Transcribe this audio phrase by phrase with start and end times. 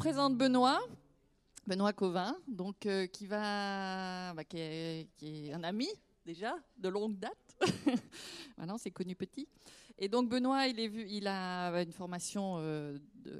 [0.00, 0.80] présente Benoît.
[1.66, 5.88] Benoît Covin, donc euh, qui va, bah, qui, est, un ami
[6.24, 7.36] déjà de longue date.
[8.56, 9.46] Maintenant, c'est connu petit.
[9.98, 12.96] Et donc Benoît, il, est vu, il a une formation euh,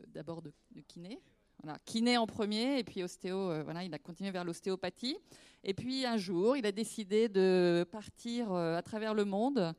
[0.08, 0.52] d'abord de,
[0.86, 1.18] kiné.
[1.62, 3.38] Voilà, kiné en premier, et puis ostéo.
[3.38, 5.16] Euh, voilà, il a continué vers l'ostéopathie.
[5.64, 9.74] Et puis un jour, il a décidé de partir à travers le monde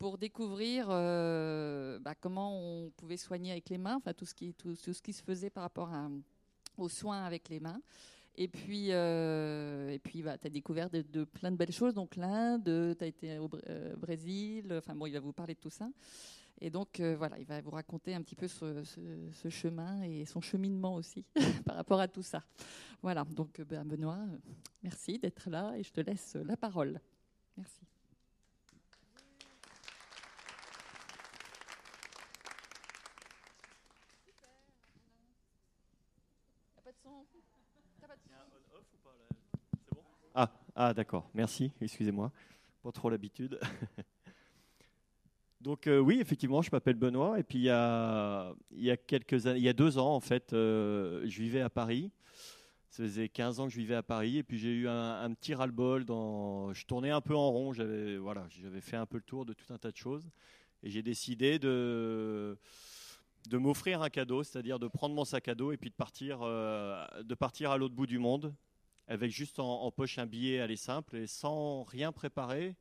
[0.00, 5.22] pour découvrir euh, bah, comment on pouvait soigner avec les mains, tout ce qui, se
[5.22, 5.90] faisait par rapport
[6.78, 7.82] aux soins avec les mains.
[8.34, 11.92] Et puis, euh, puis bah, tu as découvert de, plein de belles choses.
[11.92, 14.72] Donc l'Inde, tu as été au euh, Brésil.
[14.78, 15.90] Enfin bon, il va vous parler de tout ça.
[16.62, 20.94] Et donc voilà, il va vous raconter un petit peu ce, chemin et son cheminement
[20.94, 21.26] aussi
[21.66, 22.42] par rapport à tout ça.
[23.02, 24.24] Voilà, donc ben, Benoît,
[24.82, 27.00] merci d'être là et je te laisse la parole.
[27.58, 27.80] Merci.
[40.74, 42.30] Ah, d'accord, merci, excusez-moi,
[42.82, 43.58] pas trop l'habitude.
[45.60, 48.96] Donc euh, oui, effectivement, je m'appelle Benoît et puis il y a, il y a
[48.96, 52.10] quelques il y a deux ans en fait, euh, je vivais à Paris.
[52.88, 55.32] Ça faisait 15 ans que je vivais à Paris et puis j'ai eu un, un
[55.34, 56.04] petit ras-le-bol.
[56.04, 56.72] Dans...
[56.72, 59.52] Je tournais un peu en rond, j'avais voilà, j'avais fait un peu le tour de
[59.52, 60.28] tout un tas de choses
[60.82, 62.58] et j'ai décidé de
[63.48, 66.40] de m'offrir un cadeau, c'est-à-dire de prendre mon sac à dos et puis de partir,
[66.42, 68.54] euh, de partir à l'autre bout du monde
[69.10, 72.76] avec juste en, poche un billet aller simple et sans rien préparer.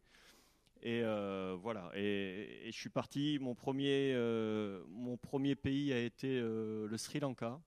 [0.84, 1.92] Et euh, voilà.
[1.96, 3.40] Et, je suis parti.
[3.42, 7.60] Mon premier, euh, mon premier pays a été euh, le Sri Lanka.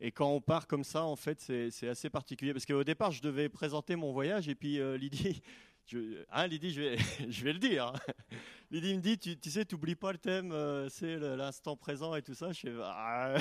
[0.00, 3.22] Et quand on part comme ça, en fait, c'est assez particulier parce qu'au départ, je
[3.22, 5.40] devais présenter mon voyage et puis Lydie,
[5.86, 6.96] je, hein, Lydie, je vais,
[7.30, 7.86] je vais le dire.
[7.86, 8.12] Hein.
[8.72, 10.52] Lydie me dit, tu, tu sais, t'oublies pas le thème,
[10.90, 12.50] c'est l'instant présent et tout ça.
[12.50, 13.36] Je fais, ah,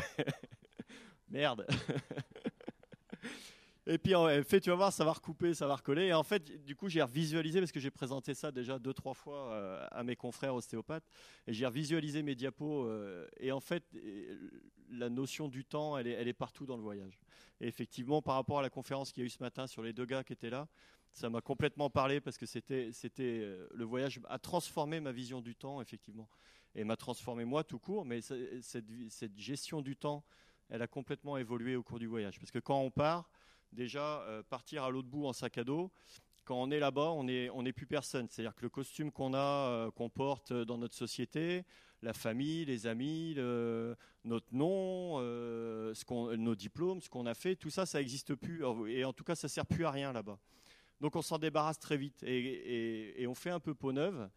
[1.27, 1.65] merde.
[3.85, 6.05] Et puis en fait, tu vas voir, ça va recouper, ça va recoller.
[6.05, 9.13] Et en fait, du coup, j'ai revisualisé parce que j'ai présenté ça déjà deux, trois
[9.13, 11.03] fois euh, à mes confrères ostéopathes.
[11.47, 12.85] Et j'ai revisualisé mes diapos.
[12.85, 13.83] Euh, et en fait,
[14.89, 17.19] la notion du temps, elle est, elle partout dans le voyage.
[17.59, 19.91] Et effectivement, par rapport à la conférence qu'il y a eu ce matin sur les
[19.91, 20.67] deux gars qui étaient là,
[21.11, 25.55] ça m'a complètement parlé parce que c'était, euh, le voyage a transformé ma vision du
[25.55, 26.29] temps, effectivement,
[26.73, 28.05] et m'a transformé moi tout court.
[28.05, 30.23] Mais cette gestion du temps,
[30.69, 32.39] elle a complètement évolué au cours du voyage.
[32.39, 33.29] Parce que quand on part,
[33.73, 35.91] déjà euh, partir à l'autre bout en sac à dos.
[36.45, 38.27] Quand on est là-bas, on n'est plus personne.
[38.29, 41.63] C'est-à-dire que le costume qu'on a, euh, qu'on porte dans notre société,
[42.01, 43.35] la famille, les amis,
[44.25, 48.63] notre nom, euh, nos diplômes, ce qu'on a fait, tout ça, ça n'existe plus.
[48.87, 50.37] Et en tout cas, ça sert plus à rien là-bas.
[51.01, 54.29] Donc on s'en débarrasse très vite et, on fait un peu peau neuve.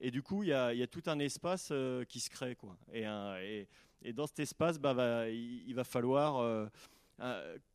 [0.00, 2.56] Et du coup, il y a, tout un espace euh, qui se crée.
[2.56, 2.76] Quoi.
[2.92, 6.66] Et, dans cet espace, bah, bah, il, va falloir euh,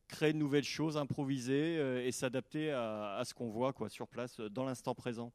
[0.08, 4.40] créer de nouvelles choses, improviser euh, et s'adapter à, ce qu'on voit quoi, sur place
[4.40, 5.32] dans l'instant présent.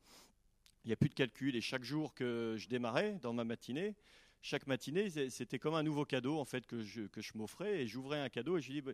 [0.83, 3.95] Il n'y a plus de calcul et chaque jour que je démarrais dans ma matinée,
[4.41, 7.87] chaque matinée, c'était comme un nouveau cadeau en fait que je, que je m'offrais et
[7.87, 8.93] j'ouvrais un cadeau et je dis bah,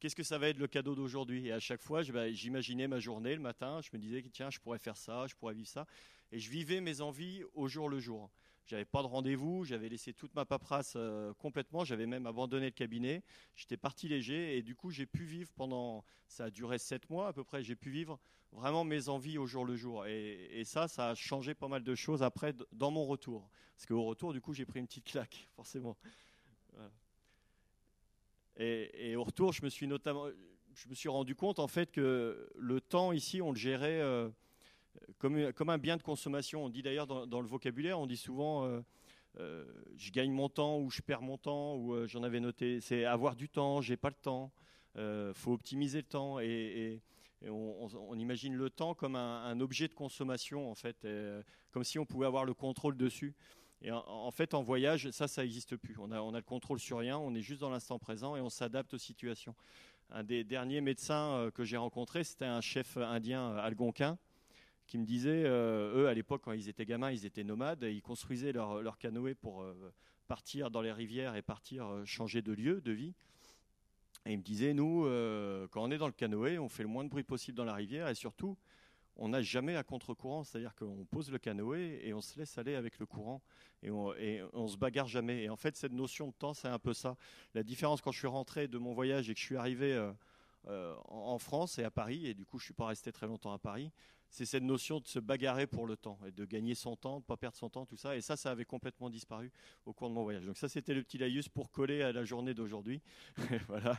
[0.00, 1.46] qu'est-ce que ça va être le cadeau d'aujourd'hui?
[1.46, 4.80] Et à chaque fois, j'imaginais ma journée le matin, je me disais tiens, je pourrais
[4.80, 5.86] faire ça, je pourrais vivre ça
[6.32, 8.28] et je vivais mes envies au jour le jour.
[8.68, 12.70] J'avais pas de rendez-vous, j'avais laissé toute ma paperasse euh, complètement, j'avais même abandonné le
[12.70, 13.22] cabinet.
[13.56, 17.28] J'étais parti léger et du coup j'ai pu vivre pendant, ça a duré sept mois
[17.28, 18.20] à peu près, j'ai pu vivre
[18.52, 20.04] vraiment mes envies au jour le jour.
[20.04, 23.48] Et, ça, ça a changé pas mal de choses après dans mon retour.
[23.74, 25.96] Parce qu'au retour, du coup, j'ai pris une petite claque, forcément.
[28.58, 30.26] Et, au retour, je me suis notamment,
[30.74, 34.00] je me suis rendu compte en fait que le temps ici, on le gérait.
[34.02, 34.28] Euh,
[35.18, 36.64] comme, comme, un bien de consommation.
[36.64, 38.80] On dit d'ailleurs dans, le vocabulaire, on dit souvent euh,
[39.40, 39.64] euh,
[39.96, 42.80] je gagne mon temps ou je perds mon temps ou euh, j'en avais noté.
[42.80, 44.52] C'est avoir du temps, j'ai pas le temps.
[44.96, 47.00] Euh, faut optimiser le temps et,
[47.48, 51.06] on, imagine le temps comme un, objet de consommation en fait,
[51.70, 53.36] comme si on pouvait avoir le contrôle dessus.
[53.80, 55.94] Et en, en fait, en voyage, ça, ça n'existe plus.
[56.00, 58.40] On a, on a le contrôle sur rien, on est juste dans l'instant présent et
[58.40, 59.54] on s'adapte aux situations.
[60.10, 64.18] Un des derniers médecins que j'ai rencontré, c'était un chef indien algonquin
[64.88, 67.92] qui me disaient, euh, eux, à l'époque, quand ils étaient gamins, ils étaient nomades, et
[67.92, 69.92] ils construisaient leur, leur canoë pour euh,
[70.26, 73.14] partir dans les rivières et partir euh, changer de lieu, de vie.
[74.24, 75.04] Et ils me disaient, nous,
[75.70, 77.74] quand on est dans le canoë, on fait le moins de bruit possible dans la
[77.74, 78.58] rivière, et surtout,
[79.16, 82.74] on n'a jamais à contre-courant, c'est-à-dire qu'on pose le canoë et on se laisse aller
[82.74, 83.40] avec le courant,
[83.82, 85.44] et on, et se bagarre jamais.
[85.44, 87.16] Et en fait, cette notion de temps, c'est un peu ça.
[87.54, 89.96] La différence quand je suis rentré de mon voyage et que je suis arrivé
[90.66, 93.58] en France et à Paris, et du coup je suis pas resté très longtemps à
[93.58, 93.92] Paris,
[94.30, 97.22] c'est cette notion de se bagarrer pour le temps et de gagner son temps, de
[97.22, 98.16] ne pas perdre son temps, tout ça.
[98.16, 99.50] Et ça, ça avait complètement disparu
[99.86, 100.44] au cours de mon voyage.
[100.44, 103.00] Donc ça, c'était le petit laïus pour coller à la journée d'aujourd'hui.
[103.68, 103.98] voilà.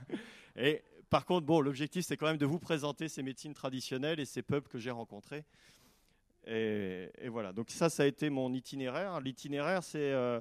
[0.56, 4.26] Et par contre, bon, l'objectif, c'est quand même de vous présenter ces médecines traditionnelles et
[4.26, 5.44] ces peuples que j'ai rencontrés.
[6.46, 7.52] Et, voilà.
[7.52, 9.20] Donc ça, ça a été mon itinéraire.
[9.20, 10.40] L'itinéraire, c'est euh,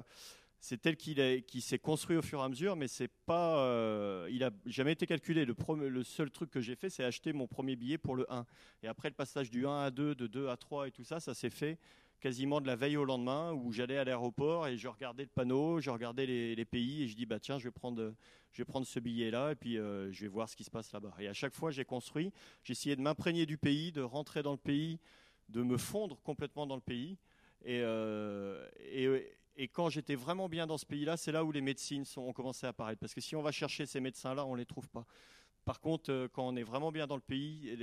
[0.59, 4.27] c'est tel qu'il qui s'est construit au fur et à mesure, mais c'est pas, euh,
[4.31, 5.45] il a jamais été calculé.
[5.45, 8.45] Le, seul truc que j'ai fait, c'est acheter mon premier billet pour le 1.
[8.83, 11.19] Et après le passage du 1 à 2, de 2 à 3 et tout ça,
[11.19, 11.77] ça s'est fait
[12.19, 15.79] quasiment de la veille au lendemain où j'allais à l'aéroport et je regardais le panneau,
[15.79, 18.13] je regardais les, pays et je dis bah tiens je vais prendre
[18.51, 20.69] je vais prendre ce billet là et puis euh, je vais voir ce qui se
[20.69, 21.13] passe là-bas.
[21.19, 22.33] Et à chaque fois j'ai construit,
[22.67, 24.99] essayé de m'imprégner du pays, de rentrer dans le pays,
[25.47, 27.17] de me fondre complètement dans le pays
[27.65, 28.58] et, euh,
[29.59, 32.65] et quand j'étais vraiment bien dans ce pays-là, c'est là où les médecines ont commencé
[32.65, 33.01] à apparaître.
[33.01, 35.05] Parce que si on va chercher ces médecins-là, on ne les trouve pas.
[35.65, 37.75] Par contre, euh, quand on est vraiment bien dans le pays,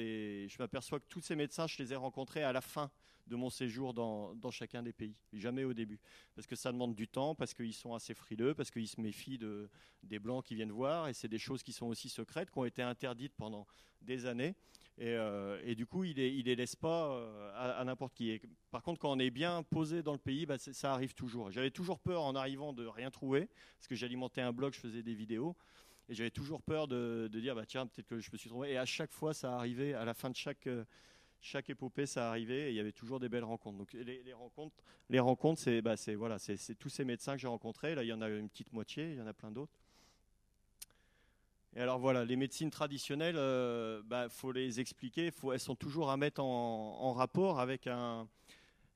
[0.48, 2.90] je m'aperçois que tous ces médecins, je les ai rencontrés à la fin
[3.26, 5.98] de mon séjour dans, chacun des pays, jamais au début.
[6.34, 9.38] Parce que ça demande du temps, parce qu'ils sont assez frileux, parce qu'ils se méfient
[9.38, 9.68] de,
[10.02, 12.64] des blancs qui viennent voir, et c'est des choses qui sont aussi secrètes, qui ont
[12.64, 13.66] été interdites pendant
[14.00, 14.54] des années.
[15.00, 18.40] Euh, et, du coup, il ne les laisse pas euh, à, n'importe qui.
[18.70, 21.50] par contre, quand on est bien posé dans le pays, bah, ça arrive toujours.
[21.50, 25.02] J'avais toujours peur en arrivant de rien trouver, parce que j'alimentais un blog, je faisais
[25.02, 25.54] des vidéos.
[26.08, 28.70] Et j'avais toujours peur de, dire, bah, tiens, peut-être que je me suis trompé.
[28.70, 30.84] Et à chaque fois, ça arrivait, à la fin de chaque, euh,
[31.40, 33.78] chaque épopée, ça arrivait, et il y avait toujours des belles rencontres.
[33.78, 34.76] Donc les, rencontres,
[35.08, 36.36] les rencontres c'est bah, voilà,
[36.78, 37.94] tous ces médecins que j'ai rencontrés.
[37.94, 39.78] Là, il y en a une petite moitié, il y en a plein d'autres.
[41.74, 45.30] Et alors voilà, les médecines traditionnelles, il euh, bah, faut les expliquer.
[45.52, 48.26] Elles sont toujours à mettre en, rapport avec, un,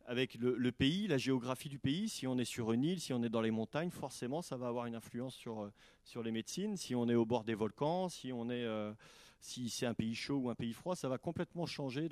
[0.07, 2.09] avec le, pays, la géographie du pays.
[2.09, 4.69] Si on est sur une île, si on est dans les montagnes, forcément, ça va
[4.69, 5.73] avoir une influence sur, euh,
[6.05, 6.77] sur les médecines.
[6.77, 8.93] Si on est au bord des volcans, si on euh,
[9.41, 12.09] si c'est un pays chaud ou un pays froid, ça va complètement changer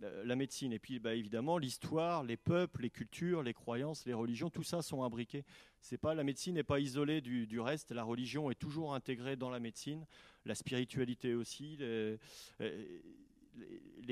[0.00, 0.72] la médecine.
[0.72, 4.82] Et puis, bah, évidemment, l'histoire, les peuples, les cultures, les croyances, les religions, tout ça
[4.82, 5.44] sont imbriqués.
[5.80, 7.92] C'est pas la médecine n'est pas isolée du, reste.
[7.92, 10.04] La religion est toujours intégrée dans la médecine,
[10.46, 12.18] la spiritualité aussi, les,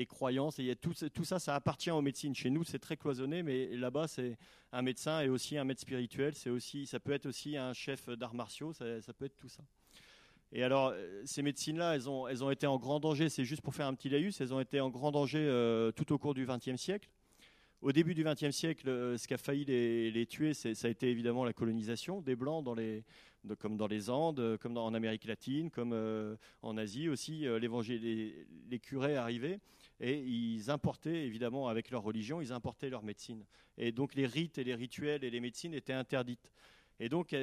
[0.05, 0.59] croyances.
[0.59, 2.35] Et tout, tout, ça, ça appartient aux médecines.
[2.35, 4.37] Chez nous, c'est très cloisonné, mais là-bas, c'est
[4.71, 6.35] un médecin et aussi un maître spirituel.
[6.35, 8.73] C'est aussi, ça peut être aussi un chef d'arts martiaux.
[8.73, 9.63] Ça, ça peut être tout ça.
[10.51, 13.61] Et alors, euh, ces médecines-là, elles ont, elles ont été en grand danger, c'est juste
[13.61, 16.33] pour faire un petit laïus, elles ont été en grand danger euh, tout au cours
[16.33, 17.09] du XXe siècle.
[17.81, 21.11] Au début du XXe siècle, euh, ce qui a failli les, tuer, ça a été
[21.11, 22.65] évidemment la colonisation des Blancs,
[23.59, 25.93] comme dans les Andes, comme en Amérique latine, comme
[26.63, 27.45] en Asie aussi.
[27.45, 29.59] les, les, curés arrivaient
[29.99, 33.45] et ils importaient, évidemment, avec leur religion, ils importaient leur médecine.
[33.77, 36.51] Et donc les rites et les rituels et les médecines étaient interdites.
[36.99, 37.35] Et donc,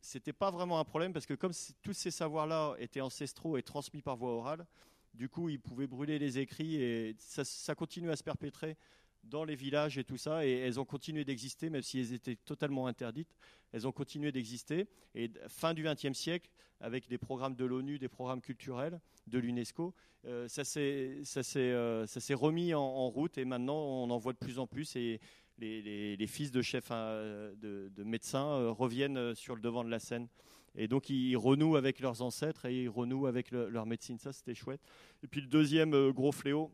[0.00, 1.52] c'était pas vraiment un problème parce que comme
[1.82, 4.66] tous ces savoirs-là étaient ancestraux et transmis par voie orale,
[5.14, 8.76] du coup, ils pouvaient brûler les écrits et ça, ça continue à se perpétrer
[9.24, 12.36] dans les villages et tout ça, et elles ont continué d'exister, même si elles étaient
[12.36, 13.34] totalement interdites,
[13.72, 14.88] elles ont continué d'exister.
[15.14, 16.50] Et fin du XXe siècle,
[16.80, 19.94] avec des programmes de l'ONU, des programmes culturels de l'UNESCO,
[20.26, 24.66] euh, euh, ça s'est remis en, route, et maintenant on en voit de plus en
[24.66, 25.20] plus, et
[25.58, 30.28] les, fils de chefs hein, de, médecins euh, reviennent sur le devant de la scène.
[30.76, 34.18] Et donc ils renouent avec leurs ancêtres et ils renouent avec leur médecine.
[34.18, 34.80] Ça, c'était chouette.
[35.24, 36.70] Et puis le deuxième gros fléau,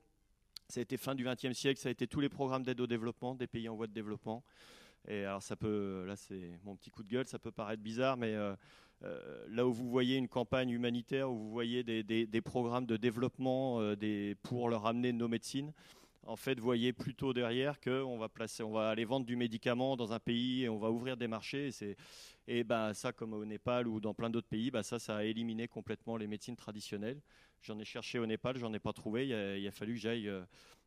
[0.69, 2.87] ça a été fin du XXe siècle, ça a été tous les programmes d'aide au
[2.87, 4.43] développement des pays en voie de développement.
[5.09, 8.17] Et alors ça peut, là c'est mon petit coup de gueule, ça peut paraître bizarre,
[8.17, 8.35] mais
[9.49, 13.81] là où vous voyez une campagne humanitaire, où vous voyez des, programmes de développement
[14.43, 15.73] pour leur amener nos médecines,
[16.27, 20.13] en fait, voyez plutôt derrière qu'on va placer, on va aller vendre du médicament dans
[20.13, 21.71] un pays et on va ouvrir des marchés.
[21.83, 21.97] Et,
[22.49, 25.25] et ben, ça, comme au Népal ou dans plein d'autres pays, bah, ça, ça a
[25.25, 27.21] éliminé complètement les médecines traditionnelles.
[27.63, 29.27] J'en ai cherché au Népal, j'en ai pas trouvé.
[29.27, 30.45] Il a, fallu que j'aille euh,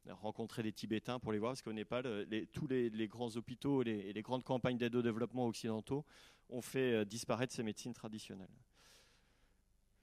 [0.07, 4.13] rencontrer des Tibétains pour les voir, parce qu'au Népal, euh, tous les, grands hôpitaux et
[4.13, 6.05] les, grandes campagnes d'aide au développement occidentaux
[6.49, 8.47] ont fait euh, disparaître ces médecines traditionnelles.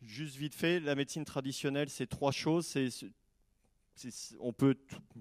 [0.02, 2.76] Juste vite fait, la médecine traditionnelle, c'est trois choses.
[4.40, 4.76] On peut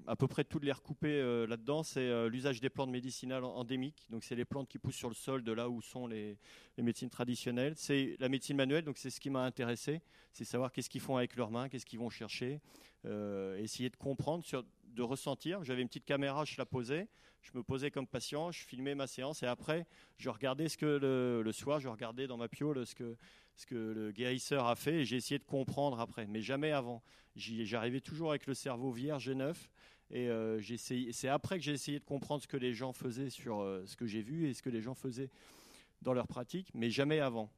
[0.07, 1.83] à peu près toutes les recouper euh, là-dedans.
[1.83, 4.05] C'est euh, l'usage des plantes médicinales endémiques.
[4.09, 6.37] Donc, c'est les plantes qui poussent sur le sol de là où sont les,
[6.77, 7.73] médecines traditionnelles.
[7.75, 8.83] C'est la médecine manuelle.
[8.83, 10.01] Donc, c'est ce qui m'a intéressé.
[10.31, 12.59] C'est savoir qu'est-ce qu'ils font avec leurs mains, qu'est-ce qu'ils vont chercher.
[13.05, 14.43] Euh, essayer de comprendre,
[14.95, 15.63] de ressentir.
[15.63, 17.07] J'avais une petite caméra, je la posais.
[17.41, 19.85] Je me posais comme patient, je filmais ma séance et après,
[20.17, 23.15] je regardais ce que le, soir, je regardais dans ma piole ce que,
[23.55, 27.03] ce que le guérisseur a fait et j'ai essayé de comprendre après, mais jamais avant.
[27.35, 29.69] J'arrivais toujours avec le cerveau vierge et neuf.
[30.09, 33.59] Et euh, c'est après que j'ai essayé de comprendre ce que les gens faisaient sur
[33.59, 35.29] euh, ce que j'ai vu et ce que les gens faisaient
[36.01, 37.51] dans leur pratique, mais jamais avant.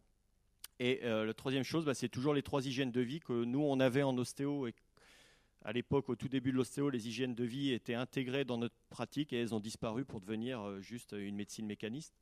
[0.79, 3.79] Et la troisième chose, bah, c'est toujours les trois hygiènes de vie que nous, on
[3.79, 4.75] avait en ostéo et
[5.67, 8.75] à l'époque, au tout début de l'ostéo, les hygiènes de vie étaient intégrées dans notre
[8.89, 12.15] pratique et elles ont disparu pour devenir juste une médecine mécaniste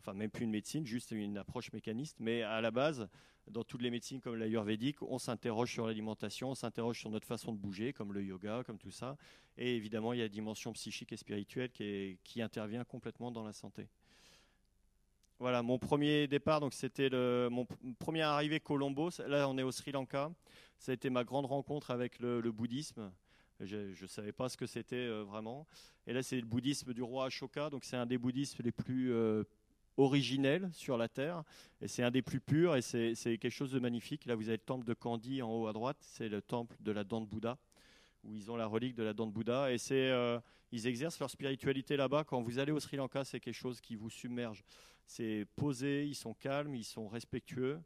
[0.00, 2.16] enfin même plus une médecine, juste une approche mécaniste.
[2.20, 3.08] Mais à la base,
[3.46, 7.52] dans toutes les médecines comme l'ayurvédique, on s'interroge sur l'alimentation, on s'interroge sur notre façon
[7.52, 9.16] de bouger, comme le yoga, comme tout ça.
[9.56, 13.52] Et évidemment, il y a la dimension psychique et spirituelle qui intervient complètement dans la
[13.52, 13.88] santé.
[15.40, 17.08] Voilà, mon premier départ, donc c'était
[17.48, 17.66] mon
[17.98, 19.08] premier arrivé Colombo.
[19.26, 20.30] Là, on est au Sri Lanka.
[20.76, 23.10] Ça a été ma grande rencontre avec le, bouddhisme.
[23.58, 25.66] Je ne savais pas ce que c'était euh, vraiment.
[26.06, 27.70] Et là, c'est le bouddhisme du roi Ashoka.
[27.70, 29.44] Donc, c'est un des bouddhismes les plus euh,
[29.96, 31.42] originel sur la terre.
[31.80, 34.26] Et c'est un des plus purs et c'est quelque chose de magnifique.
[34.26, 35.96] Là, vous avez le temple de Kandy en haut à droite.
[36.02, 37.56] C'est le temple de la dent de Bouddha,
[38.24, 39.72] où ils ont la relique de la dent de Bouddha.
[39.72, 40.38] Et euh,
[40.70, 42.24] ils exercent leur spiritualité là-bas.
[42.24, 44.62] Quand vous allez au Sri Lanka, c'est quelque chose qui vous submerge.
[45.10, 47.80] C'est posé, ils sont calmes, ils sont respectueux.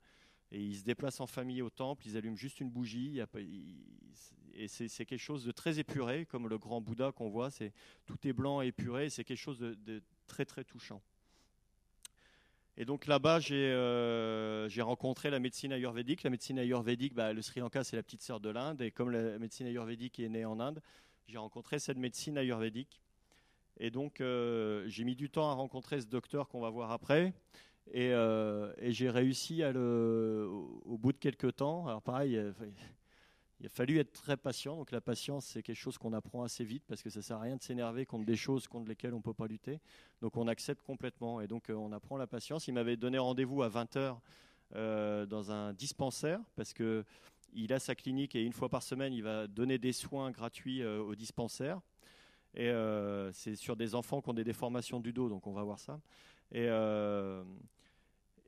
[0.52, 3.18] Et ils se déplacent en famille au temple, ils allument juste une bougie.
[4.52, 7.48] Et c'est quelque chose de très épuré, comme le grand Bouddha qu'on voit.
[8.04, 9.08] Tout est blanc et épuré.
[9.08, 11.00] C'est quelque chose de très, très touchant.
[12.76, 16.24] Et donc là-bas, euh, j'ai rencontré la médecine ayurvédique.
[16.24, 18.82] La médecine ayurvédique, bah, le Sri Lanka, c'est la petite sœur de l'Inde.
[18.82, 20.82] Et comme la médecine ayurvédique est née en Inde,
[21.26, 23.00] j'ai rencontré cette médecine ayurvédique.
[23.78, 27.32] Et donc, euh, j'ai mis du temps à rencontrer ce docteur qu'on va voir après.
[27.92, 31.86] Et, euh, j'ai réussi à au, bout de quelques temps.
[31.86, 32.40] Alors pareil,
[33.60, 34.76] il a fallu être très patient.
[34.76, 37.40] Donc la patience, c'est quelque chose qu'on apprend assez vite parce que ça sert à
[37.40, 39.80] rien de s'énerver contre des choses contre lesquelles on ne peut pas lutter.
[40.20, 42.68] Donc on accepte complètement et donc euh, on apprend la patience.
[42.68, 44.18] Il m'avait donné rendez-vous à 20h
[44.74, 47.04] euh, dans un dispensaire parce que
[47.56, 50.84] il a sa clinique et une fois par semaine, il va donner des soins gratuits
[50.84, 51.80] au dispensaire.
[52.56, 52.72] Et
[53.32, 56.00] c'est sur des enfants qui ont des déformations du dos, donc on va voir ça.
[56.52, 56.68] Et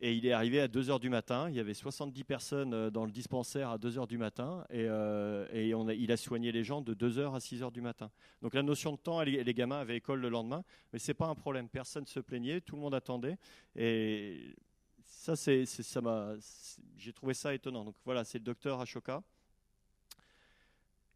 [0.01, 1.49] et il est arrivé à 2h du matin.
[1.49, 4.65] Il y avait 70 personnes euh, dans le dispensaire à 2h du matin.
[4.69, 8.11] Et, euh, il a soigné les gens de 2h à 6h du matin.
[8.43, 10.63] Donc la notion de temps, les, gamins avaient école le lendemain.
[10.93, 11.69] Mais ce n'est pas un problème.
[11.69, 12.61] Personne ne se plaignait.
[12.61, 13.39] Tout le monde attendait.
[13.75, 14.55] Et
[15.03, 17.85] ça, j'ai trouvé ça étonnant.
[17.85, 19.23] Donc voilà, c'est le docteur Ashoka.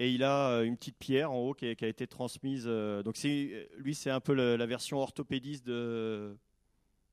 [0.01, 2.65] Et il a euh, une petite pierre en haut qui a, été transmise.
[2.65, 6.37] Donc c'est, lui, c'est un peu la version orthopédiste de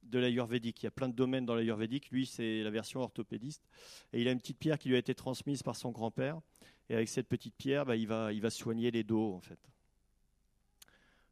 [0.10, 0.82] de l'ayurvédique.
[0.82, 2.10] Il y a plein de domaines dans l'ayurvédique.
[2.12, 3.68] Lui, c'est la version orthopédiste.
[4.14, 6.40] Et il a une petite pierre qui lui a été transmise par son grand-père.
[6.90, 9.60] Et avec cette petite pierre, bah, il, va, il va soigner les dos, en fait.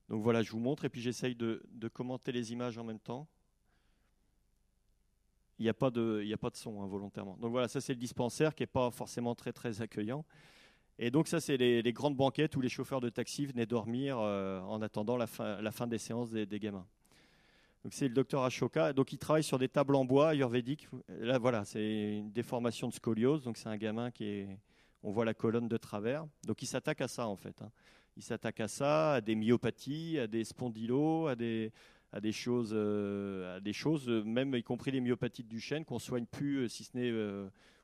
[0.09, 3.27] Donc voilà, je vous montre et puis j'essaye de, commenter les images en même temps.
[5.57, 7.37] Il n'y a, pas de, a pas de son hein, volontairement.
[7.37, 10.25] Donc voilà, ça c'est le dispensaire qui n'est pas forcément très très accueillant.
[10.97, 14.61] Et donc ça c'est les, grandes banquettes où les chauffeurs de taxi venaient dormir euh,
[14.61, 16.85] en attendant la fin, des séances des gamins.
[17.85, 18.93] Donc c'est le docteur Ashoka.
[18.93, 20.89] Donc il travaille sur des tables en bois ayurvédiques.
[21.19, 23.43] Là voilà, c'est une déformation de scoliose.
[23.43, 24.57] Donc c'est un gamin qui est,
[25.03, 26.25] on voit la colonne de travers.
[26.47, 27.61] Donc il s'attaque à ça en fait.
[27.61, 27.69] Hein.
[28.17, 31.71] Il s'attaque à ça, à des myopathies, à des spondylos, à des,
[32.31, 36.61] choses, euh, à des choses, même y compris les myopathies du chêne qu'on soigne plus,
[36.61, 37.11] euh, si ce n'est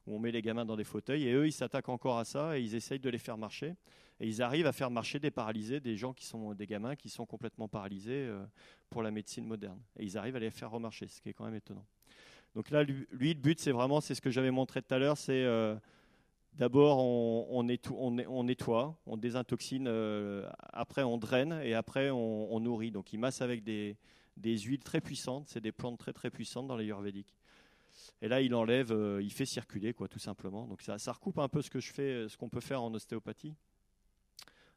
[0.08, 1.27] où on met les gamins dans des fauteuils.
[1.27, 3.75] Et eux, ils s'attaquent encore à ça et ils essayent de les faire marcher.
[4.20, 7.10] Et ils arrivent à faire marcher des paralysés, des gens qui sont des gamins qui
[7.10, 8.46] sont complètement paralysés euh,
[8.89, 9.79] pour la médecine moderne.
[9.98, 11.86] Et ils arrivent à les faire remarcher, ce qui est quand même étonnant.
[12.53, 15.17] Donc là, lui, le but, c'est vraiment, c'est ce que j'avais montré tout à l'heure,
[15.17, 15.75] c'est euh,
[16.53, 22.91] d'abord on, nettoie, on désintoxine, euh, après on draine et après on, nourrit.
[22.91, 23.98] Donc il masse avec des,
[24.38, 27.34] des huiles très puissantes, c'est des plantes très très puissantes dans l'ayurvédique.
[28.21, 30.67] Et là, il enlève, il fait circuler, quoi, tout simplement.
[30.67, 33.55] Donc ça, recoupe un peu ce que je fais, ce qu'on peut faire en ostéopathie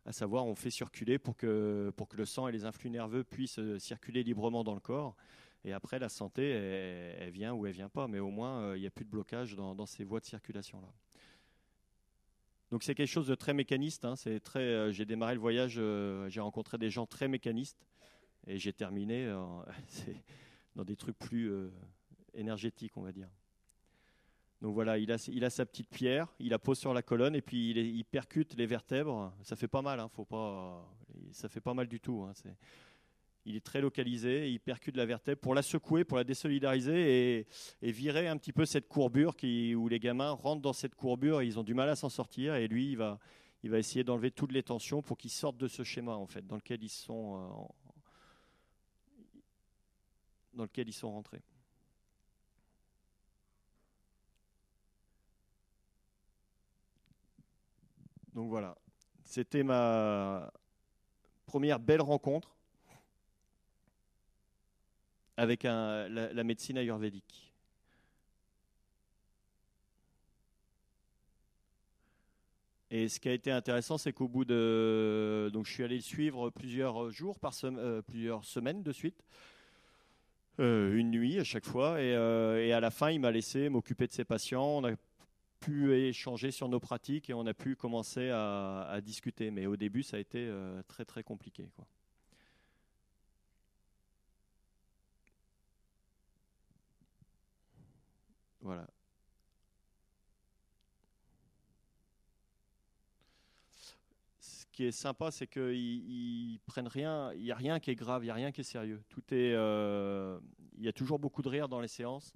[0.06, 3.24] à savoir on fait circuler pour que, pour que le sang et les influx nerveux
[3.24, 5.16] puissent euh, circuler librement dans le corps.
[5.66, 8.82] Et après, la santé, elle, vient ou elle vient pas, mais au moins, euh, il
[8.82, 10.92] n'y a plus de blocage dans, ces voies de circulation-là.
[12.70, 14.04] Donc c'est quelque chose de très mécaniste.
[14.04, 14.14] Hein.
[14.16, 14.60] c'est très.
[14.60, 15.80] Euh, j'ai démarré le voyage,
[16.28, 17.86] j'ai rencontré des gens très mécanistes,
[18.46, 19.26] et j'ai terminé
[20.76, 21.50] dans des trucs plus
[22.34, 23.28] énergétiques, on va dire.
[24.60, 27.34] Donc voilà, il a, il a sa petite pierre, il la pose sur la colonne
[27.34, 29.32] et puis il, percute les vertèbres.
[29.42, 30.90] Ça fait pas mal, hein, faut pas,
[31.32, 32.22] ça fait pas mal du tout.
[32.22, 32.32] Hein,
[33.44, 37.46] il est très localisé, il percute la vertèbre pour la secouer, pour la désolidariser
[37.82, 41.42] et, virer un petit peu cette courbure qui, où les gamins rentrent dans cette courbure
[41.42, 42.54] et ils ont du mal à s'en sortir.
[42.54, 43.18] Et lui, il va,
[43.62, 46.46] il va essayer d'enlever toutes les tensions pour qu'ils sortent de ce schéma en fait,
[46.46, 47.98] dans lequel ils sont, euh,
[50.54, 51.42] dans lequel ils sont rentrés.
[58.34, 58.76] Donc voilà,
[59.22, 60.52] c'était ma
[61.46, 62.54] première belle rencontre
[65.36, 67.52] avec la, médecine ayurvédique.
[72.90, 75.50] Et ce qui a été intéressant, c'est qu'au bout de.
[75.52, 79.24] Donc, je suis allé le suivre plusieurs jours, euh, plusieurs semaines de suite,
[80.60, 81.94] euh, une nuit à chaque fois.
[81.94, 84.80] Euh, et, à la fin, il m'a laissé m'occuper de ses patients
[85.64, 89.50] pu échanger sur nos pratiques et on a pu commencer à, discuter.
[89.50, 91.68] Mais au début, ça a été euh, très très compliqué.
[98.60, 98.86] Voilà.
[104.40, 107.32] Ce qui est sympa, c'est qu'ils prennent rien.
[107.34, 109.02] Il n'y a rien qui est grave, il n'y a rien qui est sérieux.
[109.08, 109.52] Tout est.
[109.54, 110.38] Euh,
[110.76, 112.34] il y a toujours beaucoup de rire dans les séances.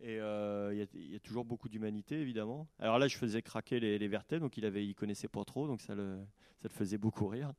[0.00, 2.68] Et euh, il y, a toujours beaucoup d'humanité, évidemment.
[2.78, 5.94] Alors là, je faisais craquer les, les donc il il connaissait pas trop, donc ça
[5.94, 6.18] le,
[6.68, 7.52] faisait beaucoup rire.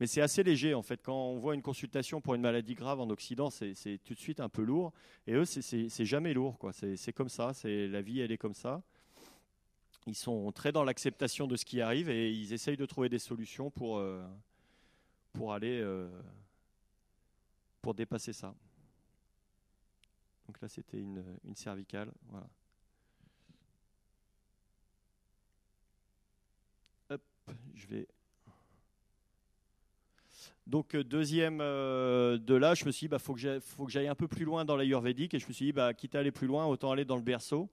[0.00, 1.02] Mais c'est assez léger, en fait.
[1.02, 4.40] Quand on voit une consultation pour une maladie grave en Occident, c'est tout de suite
[4.40, 4.92] un peu lourd.
[5.26, 6.72] Et eux, c'est jamais lourd, quoi.
[6.72, 7.52] C'est comme ça.
[7.64, 8.82] La vie, elle est comme ça.
[10.06, 13.18] Ils sont très dans l'acceptation de ce qui arrive et ils essayent de trouver des
[13.18, 14.26] solutions pour, euh,
[15.34, 16.08] pour aller euh,
[17.82, 18.54] pour dépasser ça.
[20.48, 21.22] Donc là, c'était une,
[21.54, 22.10] cervicale.
[22.30, 22.48] Voilà.
[27.10, 27.22] Hop,
[27.74, 28.08] je vais.
[30.66, 34.14] Donc euh, deuxième euh, de là, je me suis dit, bah, faut que j'aille un
[34.14, 36.46] peu plus loin dans l'ayurvédique, et je me suis dit, bah, quitte à aller plus
[36.46, 37.68] loin, autant aller dans le berceau.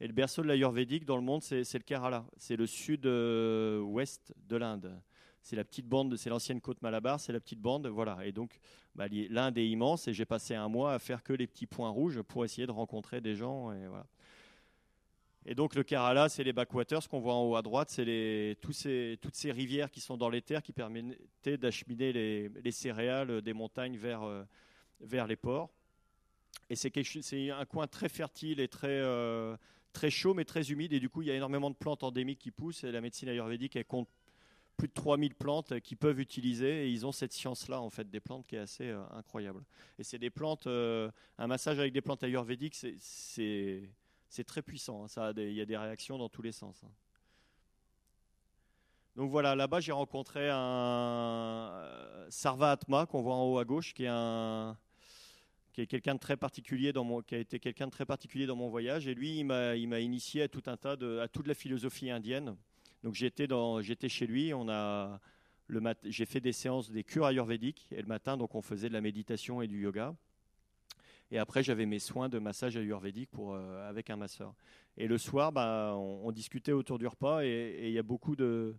[0.00, 4.56] Et le berceau de l'ayurvédique dans le monde, c'est le Kerala, c'est le sud-ouest de
[4.56, 4.98] l'Inde
[5.44, 8.18] c'est la petite bande, c'est l'ancienne côte Malabar, c'est la petite bande, voilà.
[8.24, 8.58] Et donc,
[8.94, 11.90] bah, l'Inde est immense et j'ai passé un mois à faire que les petits points
[11.90, 13.70] rouges pour essayer de rencontrer des gens.
[15.44, 18.72] Et, donc, le Kerala, c'est les backwaters qu'on voit en haut à droite, c'est tous
[18.72, 23.52] ces, toutes ces rivières qui sont dans les terres qui permettaient d'acheminer les, céréales des
[23.52, 24.44] montagnes vers, euh,
[25.00, 25.68] vers les ports.
[26.70, 26.90] Et c'est
[27.50, 29.58] un coin très fertile et très, euh,
[29.92, 30.94] très chaud, mais très humide.
[30.94, 32.84] Et du coup, il y a énormément de plantes endémiques qui poussent.
[32.84, 34.08] La médecine ayurvédique, elle compte
[34.76, 38.20] plus de 3000 plantes qu'ils peuvent utiliser et ils ont cette science-là en fait des
[38.20, 39.64] plantes qui est assez euh, incroyable.
[39.98, 45.04] Et c'est des plantes, euh, un massage avec des plantes ayurvédiques, c'est très puissant.
[45.04, 45.32] Hein.
[45.36, 46.82] Il y a des réactions dans tous les sens.
[46.84, 46.90] Hein.
[49.16, 53.94] Donc voilà, là-bas j'ai rencontré un euh, Sarva Atma qu'on voit en haut à gauche,
[53.94, 54.76] qui est un
[55.72, 58.46] qui est quelqu'un de très particulier dans mon, qui a été quelqu'un de très particulier
[58.46, 59.08] dans mon voyage.
[59.08, 61.54] Et lui, il m'a, il m'a initié à tout un tas de, à toute la
[61.54, 62.56] philosophie indienne.
[63.04, 64.54] Donc j'étais chez lui.
[64.54, 65.20] On a
[65.66, 68.88] le mat, j'ai fait des séances des cures ayurvédiques et le matin donc on faisait
[68.88, 70.16] de la méditation et du yoga.
[71.30, 74.54] Et après j'avais mes soins de massage ayurvédique pour euh, avec un masseur.
[74.96, 78.74] Et le soir, bah, on, discutait autour du repas et il y a beaucoup de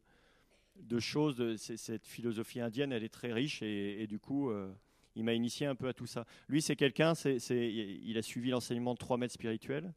[0.97, 1.35] choses.
[1.35, 4.49] De, cette philosophie indienne, elle est très riche et, du coup.
[4.49, 4.73] Euh,
[5.17, 6.25] il m'a initié un peu à tout ça.
[6.49, 9.93] Lui, c'est quelqu'un, il a suivi l'enseignement de trois maîtres spirituels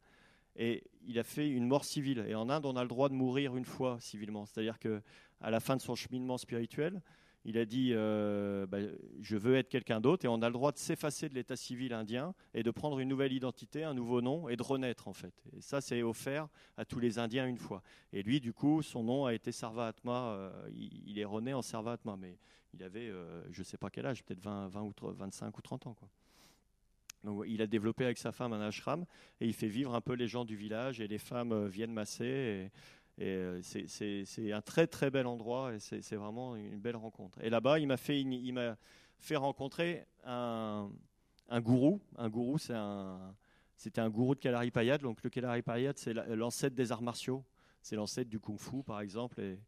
[0.59, 2.25] et il a fait une mort civile.
[2.29, 4.45] Et en Inde, on a le droit de mourir une fois civilement.
[4.45, 5.01] C'est-à-dire que
[5.41, 7.01] à la fin de son cheminement spirituel,
[7.45, 8.79] il a dit euh, bah,
[9.21, 11.95] je veux être quelqu'un d'autre et on a le droit de s'effacer de l'état civil
[11.95, 15.33] indien et de prendre une nouvelle identité, un nouveau nom et de renaître en fait.
[15.57, 17.83] Et ça c'est offert à tous les Indiens une fois.
[18.13, 21.63] Et lui du coup son nom a été Sarva Atma, euh, il, est rené en
[21.63, 22.37] Sarva Atma, mais
[22.75, 25.87] il avait euh, je sais pas quel âge, peut-être 20, 20 ou 25 ou 30
[25.87, 25.97] ans
[27.47, 29.05] il a développé avec sa femme un ashram
[29.41, 31.93] et il fait vivre un peu les gens du village et les femmes euh, viennent
[31.93, 32.71] masser.
[33.19, 37.43] Et, euh, c'est un très très bel endroit et c'est vraiment une belle rencontre.
[37.43, 38.25] Et là-bas, il m'a fait,
[39.19, 40.89] fait rencontrer un,
[41.49, 42.01] un gourou.
[42.17, 43.35] Un gourou, c'est un,
[43.77, 45.01] c'était un gourou de Kalari Payad.
[45.01, 47.45] Donc le Kalari Payad, c'est l'ancêtre des arts martiaux.
[47.83, 49.41] C'est l'ancêtre du kung-fu, par exemple.
[49.41, 49.59] Et,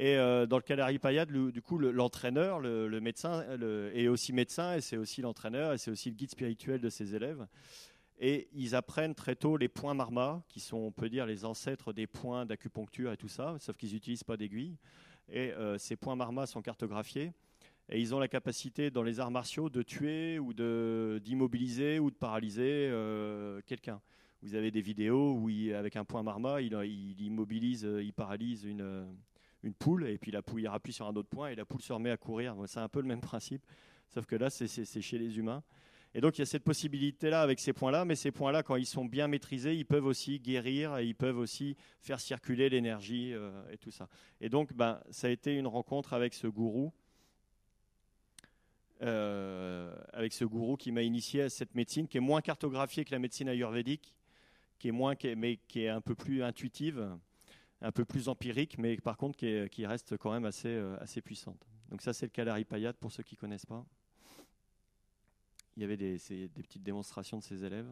[0.00, 3.44] et euh, dans le Kalari Payad, du coup, l'entraîneur, le, médecin,
[3.92, 7.16] est aussi médecin et c'est aussi l'entraîneur et c'est aussi le guide spirituel de ses
[7.16, 7.44] élèves.
[8.20, 11.92] Et ils apprennent très tôt les points marma, qui sont, on peut dire, les ancêtres
[11.92, 14.76] des points d'acupuncture et tout ça, sauf qu'ils n'utilisent pas d'aiguille.
[15.30, 17.32] Et euh, ces points marma sont cartographiés.
[17.88, 22.16] Et ils ont la capacité, dans les arts martiaux, de tuer ou d'immobiliser ou de
[22.16, 24.00] paralyser euh, quelqu'un.
[24.42, 29.08] Vous avez des vidéos où, avec un point marma, il, il immobilise, il paralyse une
[29.62, 31.82] une poule, et puis la poule, il appuie sur un autre point, et la poule
[31.82, 32.56] se remet à courir.
[32.66, 33.64] C'est un peu le même principe,
[34.08, 35.62] sauf que là, c'est chez les humains.
[36.14, 38.86] Et donc, il y a cette possibilité-là avec ces points-là, mais ces points-là, quand ils
[38.86, 43.50] sont bien maîtrisés, ils peuvent aussi guérir et ils peuvent aussi faire circuler l'énergie euh,
[43.70, 44.08] et tout ça.
[44.40, 46.92] Et donc, ben, ça a été une rencontre avec ce gourou,
[49.02, 53.12] euh, avec ce gourou qui m'a initié à cette médecine qui est moins cartographiée que
[53.12, 54.14] la médecine ayurvédique,
[54.78, 57.16] qui est moins, mais qui est un peu plus intuitive
[57.80, 61.66] un peu plus empirique, mais par contre qui, reste quand même assez, euh, assez puissante.
[61.90, 63.84] Donc ça, c'est le Calari Payat, pour ceux qui ne connaissent pas.
[65.76, 66.18] Il y avait des,
[66.54, 67.88] petites démonstrations de ses élèves.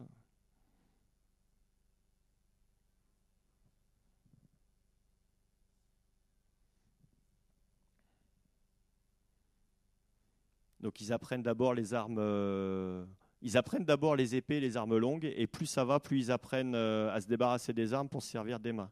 [10.81, 12.17] Donc ils apprennent d'abord les armes.
[12.19, 13.05] Euh,
[13.41, 16.75] ils apprennent d'abord les épées, les armes longues, et plus ça va, plus ils apprennent
[16.75, 18.91] euh, à se débarrasser des armes pour se servir des mains.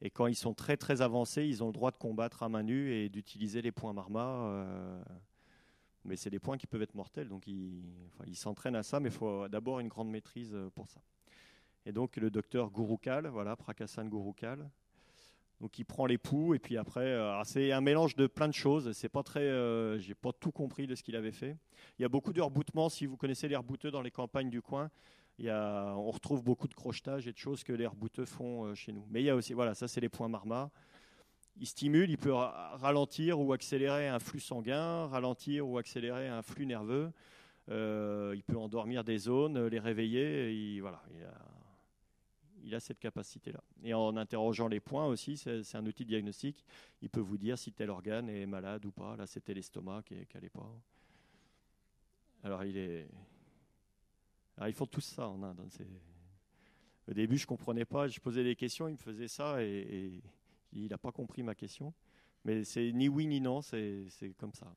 [0.00, 2.62] Et quand ils sont très très avancés, ils ont le droit de combattre à main
[2.62, 4.44] nue et d'utiliser les points marma.
[4.46, 5.02] euh,
[6.04, 9.14] mais c'est des points qui peuvent être mortels, donc ils s'entraînent à ça, mais il
[9.14, 11.00] faut d'abord une grande maîtrise euh, pour ça.
[11.84, 14.70] Et donc le docteur Gurukal, voilà, Prakassan Gurukal,
[15.60, 18.54] donc il prend les poux et puis après, euh, c'est un mélange de plein de
[18.54, 18.92] choses.
[18.92, 21.56] C'est pas très, j'ai pas tout compris de ce qu'il avait fait.
[21.98, 22.88] Il y a beaucoup de rebootements.
[22.88, 24.88] Si vous connaissez les rebooteux dans les campagnes du coin,
[25.40, 29.06] on retrouve beaucoup de crochetage et de choses que les rebooteux font euh, chez nous.
[29.10, 30.70] Mais il y a aussi, voilà, ça c'est les points marma.
[31.60, 36.42] Il stimule, il peut ra- ralentir ou accélérer un flux sanguin, ralentir ou accélérer un
[36.42, 37.12] flux nerveux.
[37.68, 40.52] Euh, il peut endormir des zones, les réveiller.
[40.52, 41.34] Il, voilà, il a,
[42.64, 43.62] il a cette capacité-là.
[43.82, 46.64] Et en interrogeant les points aussi, c'est un outil de diagnostic.
[47.02, 49.16] Il peut vous dire si tel organe est malade ou pas.
[49.16, 50.68] Là, c'était l'estomac qui n'allait pas.
[52.42, 53.08] Alors, il est.
[54.66, 55.60] Ils font tout ça en Inde.
[55.60, 55.84] hein,
[57.08, 58.08] Au début, je comprenais pas.
[58.08, 60.20] Je posais des questions, il me faisait ça et,
[60.72, 61.94] il n'a pas compris ma question.
[62.44, 64.06] Mais c'est ni oui ni non, c'est
[64.38, 64.74] comme ça.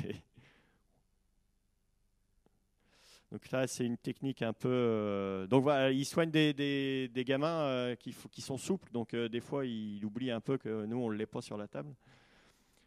[3.31, 4.69] Donc là, c'est une technique un peu.
[4.69, 8.91] euh, Donc voilà, il soigne des, des- des gamins euh, qui, qui sont souples.
[8.91, 11.57] Donc euh, des fois, il oublie un peu que nous, on ne l'est pas sur
[11.57, 11.93] la table.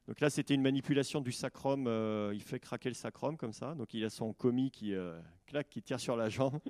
[0.07, 1.87] Donc là, c'était une manipulation du sacrum.
[1.89, 3.75] euh, il fait craquer le sacrum comme ça.
[3.75, 6.59] Donc il a son commis qui euh, claque, qui tire sur la jambe.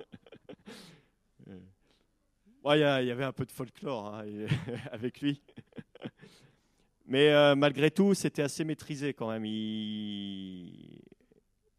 [1.49, 4.25] Euh, Il y, avait un peu de folklore hein,
[4.91, 5.41] avec lui.
[7.05, 9.43] Mais malgré tout, c'était assez maîtrisé quand même.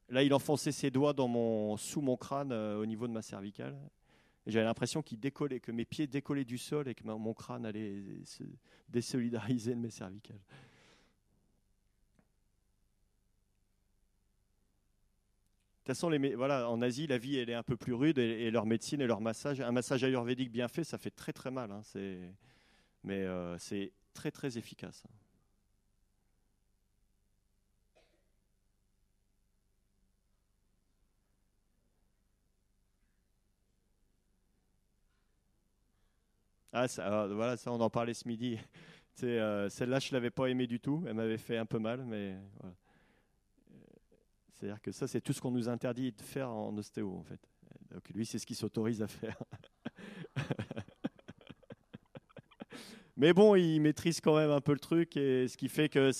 [0.09, 3.77] Là, il enfonçait ses doigts dans mon, sous mon crâne au niveau de ma cervicale.
[4.47, 8.03] J'avais l'impression qu'il décollait, que mes pieds décollaient du sol et que mon crâne allait
[8.25, 8.45] se
[8.89, 10.41] désolidariser de mes cervicales.
[15.89, 18.51] Toute façon, les voilà, en Asie, la vie elle est un peu plus rude et,
[18.51, 21.71] leur médecine et leur massage, un massage ayurvédique bien fait, ça fait très très mal.
[21.73, 21.83] hein,
[23.05, 25.05] mais euh, c'est très très efficace.
[36.73, 38.59] Ah, ça, alors, voilà, ça, on en parlait ce midi.
[39.25, 41.03] Euh, Celle-là, je ne l'avais pas aimée du tout.
[41.09, 42.73] Elle m'avait fait un peu mal, mais voilà.
[44.59, 47.41] C'est-à-dire que ça, c'est tout ce qu'on nous interdit de faire en ostéo, en fait.
[47.93, 49.37] Donc lui, c'est ce qu'il s'autorise à faire.
[53.17, 56.11] mais bon, il maîtrise quand même un peu le truc, et ce qui fait que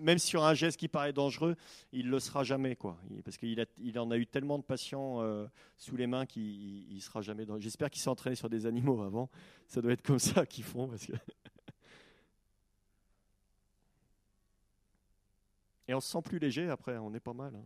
[0.00, 1.56] même sur un geste qui paraît dangereux,
[1.92, 2.98] il le sera jamais, quoi.
[3.24, 3.58] Parce qu'il
[3.98, 7.44] en a eu tellement de patients euh, sous les mains qu'il ne sera jamais.
[7.58, 9.28] J'espère qu'il s'est entraîné sur des animaux avant.
[9.66, 11.12] Ça doit être comme ça qu'ils font, parce que.
[15.88, 17.64] Et on se sent plus léger après, on est pas mal, hein.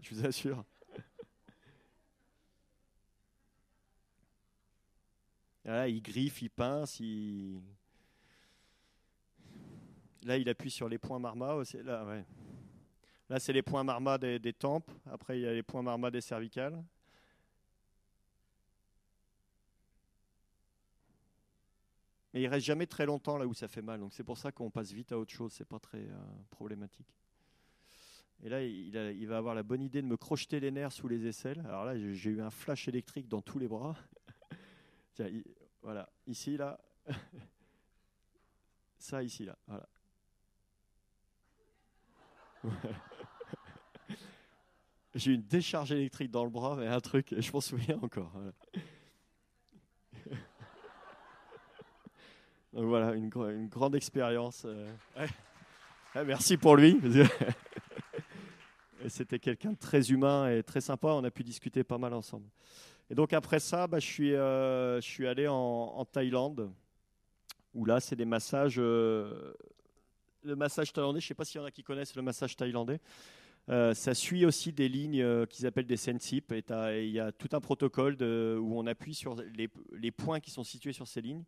[0.00, 0.64] je vous assure.
[5.64, 7.62] Là, il griffe, il pince, il...
[10.24, 11.82] Là, il appuie sur les points marma aussi.
[11.82, 12.24] Là,
[13.38, 14.90] c'est les points marma des, des tempes.
[15.10, 16.82] Après, il y a les points marma des cervicales.
[22.32, 24.00] Mais il reste jamais très longtemps là où ça fait mal.
[24.00, 25.52] Donc c'est pour ça qu'on passe vite à autre chose.
[25.52, 26.16] C'est pas très euh,
[26.50, 27.21] problématique.
[28.44, 30.92] Et là, il, a- il va avoir la bonne idée de me crocheter les nerfs
[30.92, 31.60] sous les aisselles.
[31.66, 33.94] Alors là, j'ai eu un flash électrique dans tous les bras.
[35.14, 35.44] Tiens, il-
[35.82, 36.78] voilà, ici, là.
[38.98, 39.56] Ça, ici, là.
[39.66, 39.88] Voilà.
[45.14, 48.30] J'ai eu une décharge électrique dans le bras, mais un truc, je m'en souviens encore.
[48.32, 48.52] voilà.
[52.72, 54.62] Donc voilà, une, gr- une grande expérience.
[54.64, 54.90] euh.
[55.18, 55.28] Ouais.
[56.14, 56.98] Ouais, merci pour lui.
[59.08, 61.08] C'était quelqu'un de très humain et très sympa.
[61.08, 62.46] On a pu discuter pas mal ensemble.
[63.10, 66.72] Et donc après ça, bah, je, suis, euh, je suis allé en, Thaïlande,
[67.74, 68.76] où là, c'est des massages.
[68.78, 69.52] euh,
[70.44, 72.56] le massage thaïlandais, je ne sais pas s'il y en a qui connaissent le massage
[72.56, 73.00] thaïlandais.
[73.68, 76.52] Euh, ça suit aussi des lignes qu'ils appellent des sensip.
[76.52, 80.64] Il y a tout un protocole où on appuie sur les, les points qui sont
[80.64, 81.44] situés sur ces lignes.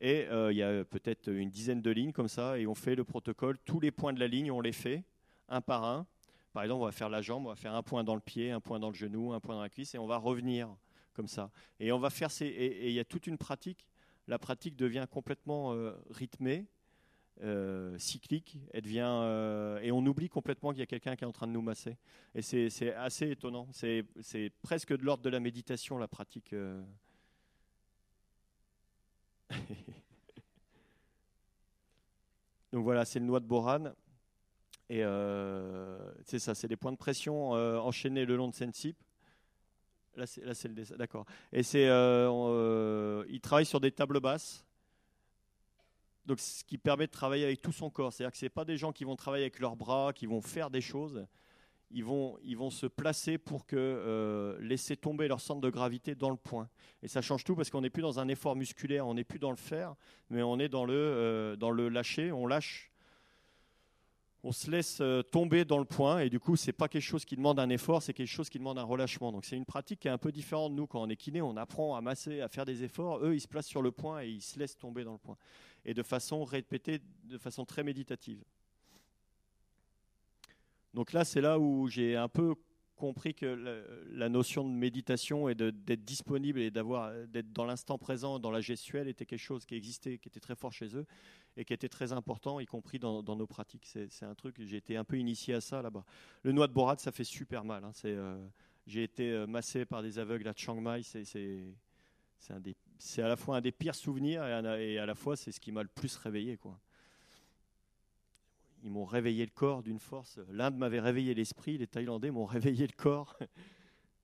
[0.00, 3.04] Et il y a peut-être une dizaine de lignes comme ça, et on fait le
[3.04, 3.56] protocole.
[3.64, 5.02] Tous les points de la ligne, on les fait
[5.48, 6.06] un par un.
[6.56, 8.50] Par exemple, on va faire la jambe, on va faire un point dans le pied,
[8.50, 10.74] un point dans le genou, un point dans la cuisse, et on va revenir
[11.12, 11.50] comme ça.
[11.78, 13.86] Et on va faire ces, et, il y a toute une pratique.
[14.26, 16.64] La pratique devient complètement euh, rythmée,
[17.42, 18.56] euh, cyclique.
[18.72, 21.46] Elle devient, euh, et on oublie complètement qu'il y a quelqu'un qui est en train
[21.46, 21.98] de nous masser.
[22.34, 23.68] Et c'est assez étonnant.
[23.72, 24.06] C'est
[24.62, 26.54] presque de l'ordre de la méditation, la pratique.
[32.72, 33.94] Donc voilà, c'est le noix de borane.
[34.88, 38.96] Et euh, c'est ça, c'est des points de pression euh, enchaînés le long de Sensip.
[40.14, 41.26] Là, c'est, le dessin, d'accord.
[41.52, 44.64] Et c'est, euh, il travaille sur des tables basses.
[46.24, 48.12] Donc, ce qui permet de travailler avec tout son corps.
[48.12, 50.70] C'est-à-dire que c'est pas des gens qui vont travailler avec leurs bras, qui vont faire
[50.70, 51.26] des choses.
[51.90, 56.30] Ils vont, ils vont se placer pour que laisser tomber leur centre de gravité dans
[56.30, 56.68] le point.
[57.02, 59.38] Et ça change tout parce qu'on n'est plus dans un effort musculaire, on n'est plus
[59.38, 59.94] dans le faire,
[60.30, 62.32] mais on est dans le, dans le lâcher.
[62.32, 62.90] On lâche,
[64.46, 66.20] on se laisse euh, tomber dans le point.
[66.20, 68.58] Et du coup, c'est pas quelque chose qui demande un effort, c'est quelque chose qui
[68.58, 69.32] demande un relâchement.
[69.32, 71.42] Donc c'est une pratique qui est un peu différente de nous quand on est kiné.
[71.42, 73.24] On apprend à masser, à faire des efforts.
[73.24, 75.36] Eux, ils se placent sur le point et ils se laissent tomber dans le point.
[75.84, 78.40] Et de façon répétée, de façon très méditative.
[80.94, 82.54] Donc là, c'est là où j'ai un peu
[82.96, 83.46] compris que
[84.10, 88.60] la, notion de méditation et d'être disponible et d'avoir d'être dans l'instant présent, dans la
[88.60, 91.06] gestuelle, était quelque chose qui existait, qui était très fort chez eux
[91.56, 93.86] et qui était très important, y compris dans, nos pratiques.
[93.86, 96.04] C'est un truc, j'ai été un peu initié à ça là-bas.
[96.42, 97.84] Le noix de borade, ça fait super mal.
[97.84, 97.92] hein.
[98.04, 98.46] Euh,
[98.86, 101.02] j'ai été euh, massé par des aveugles à Chiang Mai.
[101.02, 105.60] C'est, à la fois un des pires souvenirs et, et à la fois c'est ce
[105.60, 106.78] qui m'a le plus réveillé, quoi
[108.86, 110.38] ils m'ont réveillé le corps d'une force.
[110.48, 113.36] L'Inde m'avait réveillé l'esprit, les Thaïlandais m'ont réveillé le corps.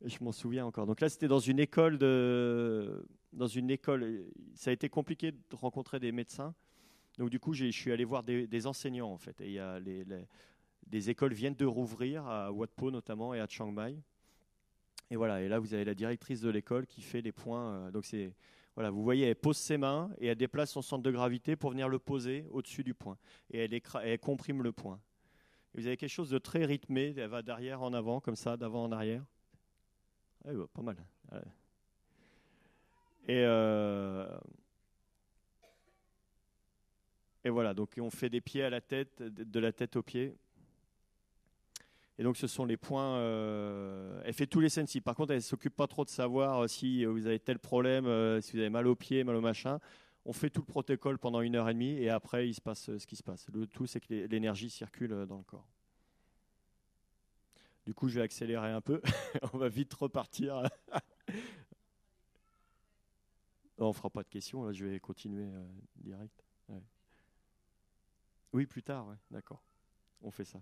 [0.05, 0.87] Je m'en souviens encore.
[0.87, 1.98] Donc là, c'était dans une école
[3.33, 4.25] dans une école.
[4.55, 6.55] Ça a été compliqué de rencontrer des médecins.
[7.18, 9.40] Donc du coup, je suis allé voir des, enseignants en fait.
[9.40, 9.81] Et il y a
[10.87, 13.96] des écoles viennent de rouvrir à Wat Po notamment et à Chiang Mai.
[15.11, 15.42] Et voilà.
[15.42, 17.72] Et là, vous avez la directrice de l'école qui fait les points.
[17.75, 18.33] euh, donc c'est
[18.74, 21.70] voilà, vous voyez, elle pose ses mains et elle déplace son centre de gravité pour
[21.70, 23.18] venir le poser au-dessus du point.
[23.50, 25.00] Et elle, elle comprime le point.
[25.74, 28.85] Vous avez quelque chose de très rythmé, elle va d'arrière en avant, comme ça, d'avant
[28.85, 29.24] en arrière.
[30.44, 30.96] Ouais, bah, pas mal.
[31.32, 31.38] Ouais.
[33.28, 34.26] Et, euh,
[37.44, 40.37] et voilà, donc on fait des pieds à la tête, de la tête aux pieds.
[42.18, 43.16] Et donc ce sont les points.
[43.16, 45.01] euh, elle fait tous les sensi.
[45.01, 48.07] Par contre, elle ne s'occupe pas trop de savoir euh, si vous avez tel problème,
[48.07, 49.79] euh, si vous avez mal aux pieds, mal au machin.
[50.25, 52.88] On fait tout le protocole pendant une heure et demie et après il se passe
[52.90, 53.46] euh, ce qui se passe.
[53.53, 55.66] Le tout, c'est que l'é- l'énergie circule euh, dans le corps.
[57.85, 59.01] Du coup, je vais accélérer un peu.
[59.53, 60.62] on va vite repartir.
[63.79, 64.64] On fera pas de questions.
[64.64, 66.44] Là, je vais continuer euh, direct.
[68.53, 69.07] Oui, plus tard.
[69.31, 69.62] D'accord.
[70.22, 70.61] On fait ça.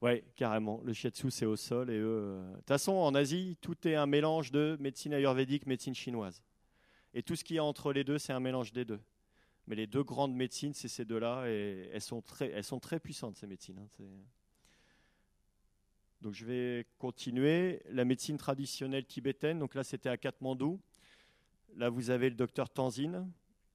[0.00, 0.80] Ouais, carrément.
[0.84, 1.90] Le shiatsu, c'est au sol.
[1.90, 5.66] Et eux, euh, de toute façon, en Asie, tout est un mélange de médecine ayurvédique,
[5.66, 6.42] médecine chinoise.
[7.14, 9.00] Et tout ce qu'il y a entre les deux, c'est un mélange des deux.
[9.66, 11.44] Mais les deux grandes médecines, c'est ces deux-là.
[11.48, 13.78] Et elles sont très, elles sont très puissantes, ces médecines.
[13.78, 14.04] hein,
[16.22, 17.82] Donc, je vais continuer.
[17.90, 19.58] La médecine traditionnelle tibétaine.
[19.58, 20.80] Donc là, c'était à Katmandou.
[21.76, 23.28] Là, vous avez le docteur Tanzin.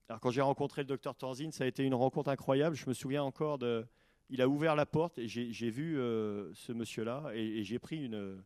[0.07, 2.75] Alors, quand j'ai rencontré le docteur Tanzin, ça a été une rencontre incroyable.
[2.75, 3.85] Je me souviens encore de
[4.29, 8.43] il a ouvert la porte et j'ai vu euh, ce monsieur-là et, j'ai pris une.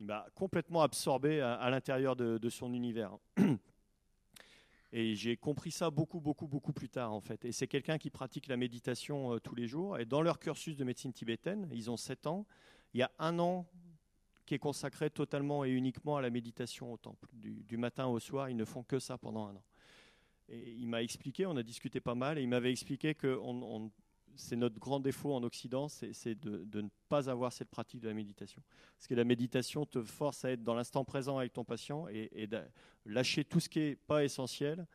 [0.00, 3.16] Il m'a complètement absorbé à, l'intérieur de, son univers.
[4.96, 7.44] Et j'ai compris ça beaucoup, beaucoup, beaucoup plus tard en fait.
[7.44, 9.98] Et c'est quelqu'un qui pratique la méditation euh, tous les jours.
[9.98, 12.46] Et dans leur cursus de médecine tibétaine, ils ont 7 ans.
[12.92, 13.66] Il y a un an
[14.46, 17.28] qui est consacré totalement et uniquement à la méditation au temple.
[17.32, 19.64] Du, matin au soir, ils ne font que ça pendant un an.
[20.48, 23.62] Et il m'a expliqué, on a discuté pas mal, et il m'avait expliqué que on-
[23.62, 23.90] on-
[24.36, 28.14] c'est notre grand défaut en Occident, c'est de, ne pas avoir cette pratique de la
[28.14, 28.62] méditation.
[28.96, 32.46] Parce que la méditation te force à être dans l'instant présent avec ton patient et,
[32.46, 32.60] de
[33.06, 34.86] lâcher tout ce qui n'est pas essentiel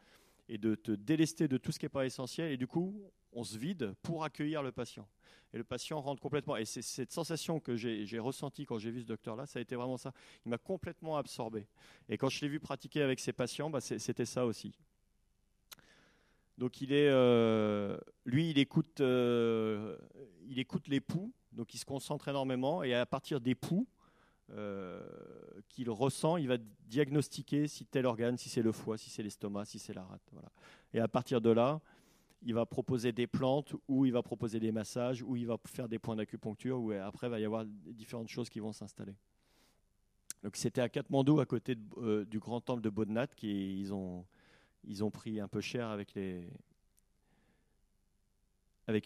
[0.48, 2.52] et de te délester de tout ce qui n'est pas essentiel.
[2.52, 5.08] Et du coup, on se vide pour accueillir le patient.
[5.54, 6.58] Et le patient rentre complètement.
[6.58, 9.76] Et c'est cette sensation que j'ai ressentie quand j'ai vu ce docteur-là, ça a été
[9.76, 10.14] vraiment ça.
[10.46, 11.68] Il m'a complètement absorbé.
[12.08, 14.74] Et quand je l'ai vu pratiquer avec ses patients, bah, c'était ça aussi.
[16.60, 19.98] Donc il est, euh, lui, il écoute, euh,
[20.46, 23.88] il écoute les poux, donc il se concentre énormément, et à partir des poux
[24.52, 25.02] euh,
[25.70, 26.58] qu'il ressent, il va
[26.90, 30.22] diagnostiquer si tel organe, si c'est le foie, si c'est l'estomac, si c'est la rate.
[30.94, 31.80] Et à partir de là,
[32.42, 35.88] il va proposer des plantes, ou il va proposer des massages, ou il va faire
[35.88, 39.16] des points d'acupuncture, ou après il va y avoir différentes choses qui vont s'installer.
[40.44, 44.26] Donc c'était à Katmandou, à côté du grand temple de Bodhnath, qui ils ont
[44.84, 46.16] ils ont pris un peu cher avec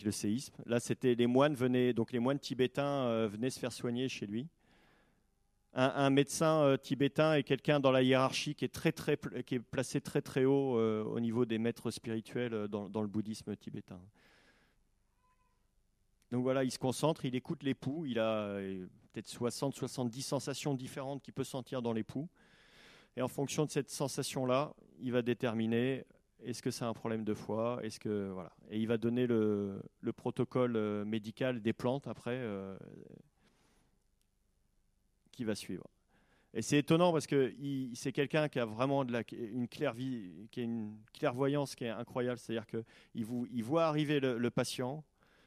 [0.03, 0.55] le séisme.
[0.65, 4.25] Là, c'était les moines venaient donc les moines tibétains euh, venaient se faire soigner chez
[4.25, 4.47] lui.
[5.75, 9.59] Un, médecin euh, tibétain est quelqu'un dans la hiérarchie qui est très très qui est
[9.59, 13.99] placé très très haut euh, au niveau des maîtres spirituels dans, dans le bouddhisme tibétain.
[16.31, 18.59] Donc voilà, il se concentre, il écoute les il a
[19.11, 22.29] peut-être 60 70 sensations différentes qu'il peut sentir dans les poux.
[23.15, 26.05] Et en fonction de cette sensation-là, il va déterminer
[26.43, 29.81] Est-ce que c'est un problème de foie Est-ce que voilà Et il va donner le,
[30.01, 32.77] le protocole euh, médical des plantes après euh,
[35.31, 35.87] qui va suivre.
[36.55, 37.51] Et c'est étonnant parce que
[37.95, 42.37] c'est quelqu'un qui a vraiment une, claire qui a une clairvoyance qui est incroyable.
[42.37, 45.03] C'est-à-dire qu'il il voit arriver le, le, patient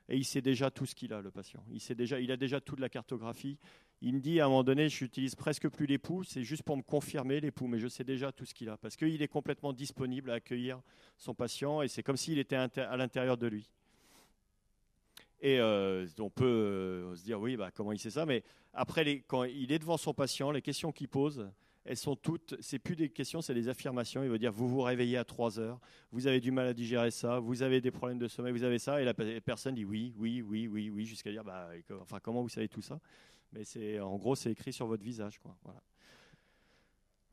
[0.08, 1.62] et il sait déjà tout ce qu'il a, le patient.
[1.70, 3.56] Il, sait déjà, il a déjà toute la cartographie.
[4.02, 6.76] Il me dit à un moment donné, je n'utilise presque plus l'époux, c'est juste pour
[6.76, 8.76] me confirmer l'époux, mais je sais déjà tout ce qu'il a.
[8.76, 10.80] Parce qu'il est complètement disponible à accueillir
[11.16, 13.70] son patient et c'est comme s'il était à l'intérieur de lui.
[15.40, 19.04] Et euh, on peut euh, se dire, oui, bah, comment il sait ça Mais après,
[19.04, 21.48] les, quand il est devant son patient, les questions qu'il pose,
[21.84, 24.22] elles sont toutes, c'est plus des questions, c'est des affirmations.
[24.22, 25.78] Il veut dire, vous vous réveillez à 3 heures,
[26.10, 28.78] vous avez du mal à digérer ça, vous avez des problèmes de sommeil, vous avez
[28.78, 31.68] ça, et la personne dit oui, oui, oui, oui, oui, jusqu'à dire, bah,
[32.00, 32.98] enfin, comment vous savez tout ça?
[33.52, 35.56] Mais c'est, en gros, c'est écrit sur votre visage, quoi.
[35.64, 35.80] Voilà.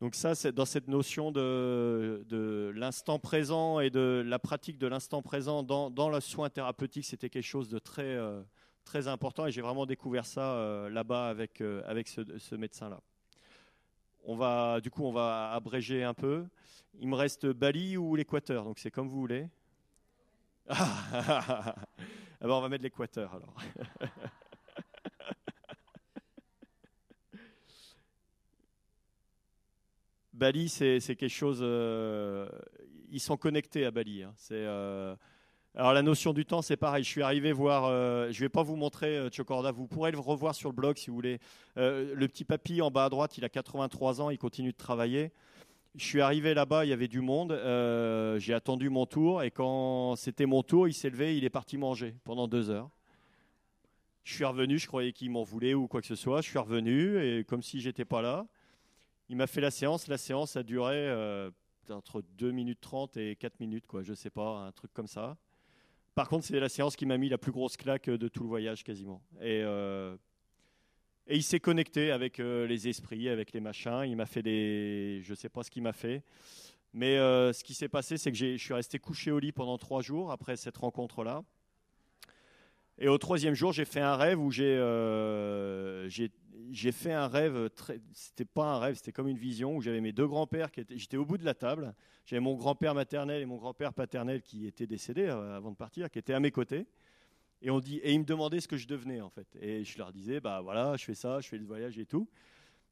[0.03, 5.21] Donc ça, c'est dans cette notion de, l'instant présent et de la pratique de l'instant
[5.21, 8.41] présent dans, dans, le soin thérapeutique, c'était quelque chose de très, euh,
[8.83, 12.99] très important et j'ai vraiment découvert ça euh, là-bas avec, euh, avec ce, médecin-là.
[14.25, 16.45] On va, du coup, on va abréger un peu.
[16.99, 19.47] Il me reste Bali ou l'Équateur, donc c'est comme vous voulez.
[22.45, 23.55] Ah, on va mettre l'Équateur alors.
[30.33, 31.59] Bali, c'est quelque chose.
[31.61, 32.47] Euh,
[33.11, 34.23] ils sont connectés à Bali.
[34.23, 34.33] Hein.
[34.51, 35.15] Euh,
[35.75, 37.03] alors la notion du temps, c'est pareil.
[37.03, 37.85] Je suis arrivé voir.
[37.85, 39.71] Euh, je vais pas vous montrer Chocorda.
[39.71, 41.39] Vous pourrez le revoir sur le blog si vous voulez.
[41.75, 44.29] le petit papy en bas à droite, il a 83 ans.
[44.31, 45.31] Il continue de travailler.
[45.95, 47.51] Je suis arrivé là-bas, il y avait du monde.
[48.39, 51.77] J'ai attendu mon tour et quand c'était mon tour, il s'est levé, il est parti
[51.77, 52.89] manger pendant deux heures.
[54.23, 56.41] Je suis revenu, je croyais qu'il m'en voulait ou quoi que ce soit.
[56.41, 58.47] Je suis revenu et comme si j'étais pas là.
[59.29, 60.07] Il m'a fait la séance.
[60.07, 61.49] La séance a duré euh,
[61.89, 64.03] entre 2 minutes 30 et 4 minutes, quoi.
[64.03, 65.37] Je sais pas, un truc comme ça.
[66.15, 68.49] Par contre, c'est la séance qui m'a mis la plus grosse claque de tout le
[68.49, 69.21] voyage quasiment.
[69.41, 70.15] Et, euh,
[71.25, 74.03] et il s'est connecté avec euh, les esprits, avec les machins.
[74.05, 75.21] Il m'a fait des.
[75.23, 76.23] Je sais pas ce qu'il m'a fait.
[76.95, 80.03] Mais ce qui s'est passé, c'est que je suis resté couché au lit pendant trois
[80.03, 81.43] jours après cette rencontre-là.
[82.99, 84.77] Et au troisième jour, j'ai fait un rêve où j'ai
[86.73, 90.01] j'ai fait un rêve, très, c'était pas un rêve, c'était comme une vision où j'avais
[90.01, 91.93] mes deux grands-pères qui étaient, j'étais au bout de la table,
[92.25, 96.09] j'avais mon grand-père maternel et mon grand-père paternel qui étaient décédés euh, avant de partir,
[96.09, 96.87] qui étaient à mes côtés.
[97.61, 99.47] Et, on dit, et ils me demandaient ce que je devenais en fait.
[99.61, 102.27] Et je leur disais, bah voilà, je fais ça, je fais le voyage et tout.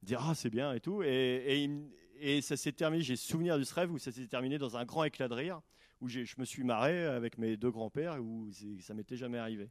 [0.03, 1.01] Dire, ah c'est bien et tout.
[1.03, 1.69] Et,
[2.19, 4.85] et, ça s'est terminé, j'ai souvenir de ce rêve où ça s'est terminé dans un
[4.85, 5.61] grand éclat de rire,
[5.99, 9.69] où je me suis marré avec mes deux grands-pères, où ça m'était jamais arrivé.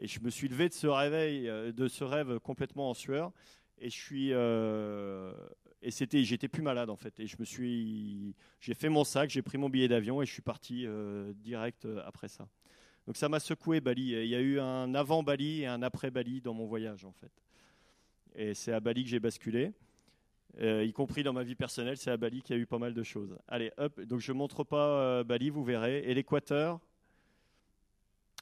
[0.00, 3.32] Et je me suis levé de ce réveil, euh, de ce rêve complètement en sueur.
[3.80, 5.32] Et je suis euh,
[5.82, 7.18] j'étais plus malade en fait.
[7.20, 10.32] Et je me suis, j'ai fait mon sac, j'ai pris mon billet d'avion et je
[10.32, 12.48] suis parti euh, direct après ça.
[13.06, 14.10] Donc ça m'a secoué Bali.
[14.10, 17.12] Il y a eu un avant Bali et un après Bali dans mon voyage en
[17.12, 17.32] fait.
[18.34, 19.72] Et c'est à Bali que j'ai basculé.
[20.60, 22.94] y compris dans ma vie personnelle, c'est à Bali qu'il y a eu pas mal
[22.94, 23.36] de choses.
[23.48, 26.00] Allez, hop, donc je montre pas Bali, vous verrez.
[26.00, 26.80] Et l'Équateur,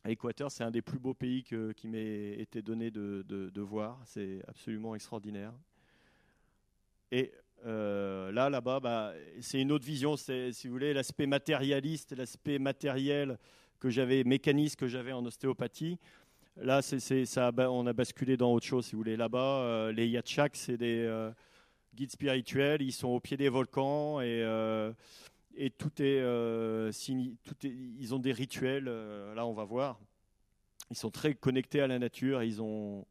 [0.06, 4.00] L'Équateur, c'est un des plus beaux pays qui m'ait été donné de, voir.
[4.04, 5.52] C'est absolument extraordinaire.
[7.10, 7.32] Et
[7.64, 10.16] euh, là, là-bas, bah, c'est une autre vision.
[10.16, 13.38] C'est, si vous voulez, l'aspect matérialiste, l'aspect matériel
[13.80, 15.98] que j'avais, mécaniste que j'avais en ostéopathie.
[16.56, 16.80] Là,
[17.70, 19.16] on a basculé dans autre chose, si vous voulez.
[19.16, 21.30] Là-bas, euh, les yatchaks, c'est des euh,
[21.94, 22.80] guides spirituels.
[22.80, 24.42] Ils sont au pied des volcans et
[25.56, 26.92] et euh,
[27.44, 28.88] tout est, ils ont des rituels.
[28.88, 29.98] Euh, là, on va voir.
[30.90, 32.42] Ils sont très connectés à la nature.
[32.42, 33.06] Ils ont,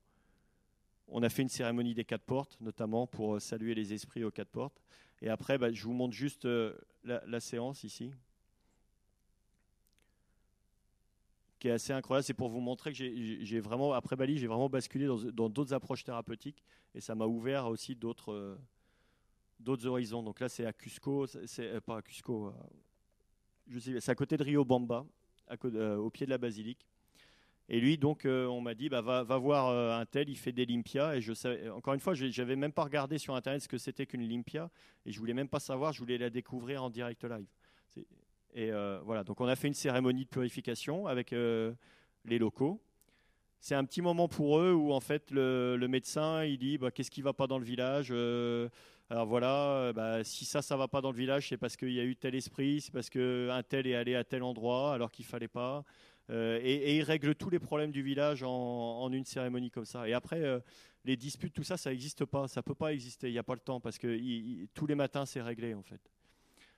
[1.07, 4.49] on a fait une cérémonie des quatre portes, notamment pour saluer les esprits aux quatre
[4.49, 4.81] portes.
[5.21, 8.11] Et après, bah, je vous montre juste euh, la, séance ici,
[11.57, 12.25] qui est assez incroyable.
[12.25, 16.03] C'est pour vous montrer que j'ai vraiment, après Bali, j'ai vraiment basculé dans d'autres approches
[16.03, 16.61] thérapeutiques,
[16.93, 18.57] et ça m'a ouvert aussi d'autres
[19.59, 20.23] d'autres horizons.
[20.23, 22.51] Donc là, c'est à Cusco, c'est euh, pas à Cusco, euh,
[23.67, 25.05] je sais, c'est à côté de Rio Bamba,
[25.65, 26.87] euh, au pied de la basilique.
[27.67, 31.15] Et lui, donc, on m'a dit, bah, va, voir un tel, il fait des limpias.
[31.15, 34.05] Et je savais, encore une fois, j'avais même pas regardé sur Internet ce que c'était
[34.05, 34.69] qu'une limpia.
[35.03, 37.47] Et je voulais même pas savoir, je voulais la découvrir en direct live.
[38.53, 38.69] Et
[39.03, 42.79] voilà, donc on a fait une cérémonie de purification avec les locaux.
[43.59, 47.09] C'est un petit moment pour eux où, en fait, le, médecin, il dit, bah, qu'est-ce
[47.09, 48.13] qui va pas dans le village
[49.09, 51.91] alors voilà, euh, bah, si ça, ça va pas dans le village, c'est parce qu'il
[51.91, 55.11] y a eu tel esprit, c'est parce qu'un tel est allé à tel endroit alors
[55.11, 55.83] qu'il fallait pas.
[56.31, 60.07] Euh, et, il règle tous les problèmes du village en, une cérémonie comme ça.
[60.07, 60.59] Et après, euh,
[61.03, 62.47] les disputes, tout ça, ça n'existe pas.
[62.47, 63.29] Ça peut pas exister.
[63.29, 66.01] Il n'y a pas le temps parce que tous les matins, c'est réglé en fait.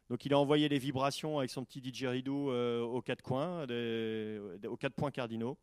[0.09, 4.78] Donc il a envoyé les vibrations avec son petit didgeridoo euh, aux quatre coins, aux
[4.78, 5.57] quatre points cardinaux.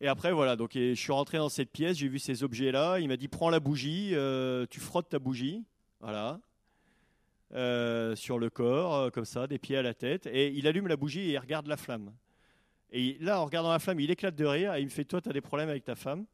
[0.00, 3.00] Et après, voilà, donc je suis rentré dans cette pièce, j'ai vu ces objets-là.
[3.00, 5.64] Il m'a dit prends la bougie, euh, tu frottes ta bougie,
[6.00, 6.38] voilà,
[7.54, 10.26] euh, sur le corps, comme ça, des pieds à la tête.
[10.26, 12.12] Et il allume la bougie et il regarde la flamme.
[12.92, 15.22] Et là, en regardant la flamme, il éclate de rire et il me fait Toi,
[15.22, 16.26] tu as des problèmes avec ta femme?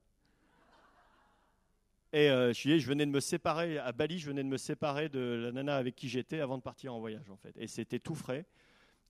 [2.12, 5.08] Et euh, je, je venais de me séparer, à Bali, je venais de me séparer
[5.08, 7.54] de la nana avec qui j'étais avant de partir en voyage, en fait.
[7.56, 8.44] Et c'était tout frais.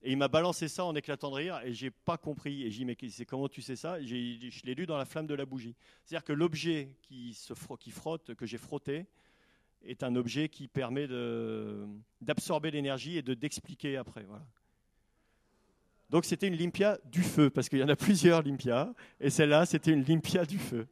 [0.05, 2.63] Et il m'a balancé ça en éclatant de rire et j'ai pas compris.
[2.63, 4.01] Et j'ai dit, mais c'est comment tu sais ça?
[4.01, 5.75] Je l'ai lu dans la flamme de la bougie.
[6.03, 9.05] C'est-à-dire que l'objet qui, se qui frotte, que j'ai frotté,
[9.85, 11.07] est un objet qui permet
[12.21, 14.25] d'absorber l'énergie et de d'expliquer après.
[16.09, 19.65] Donc c'était une limpia du feu, parce qu'il y en a plusieurs limpias, et celle-là,
[19.65, 20.87] c'était une limpia du feu.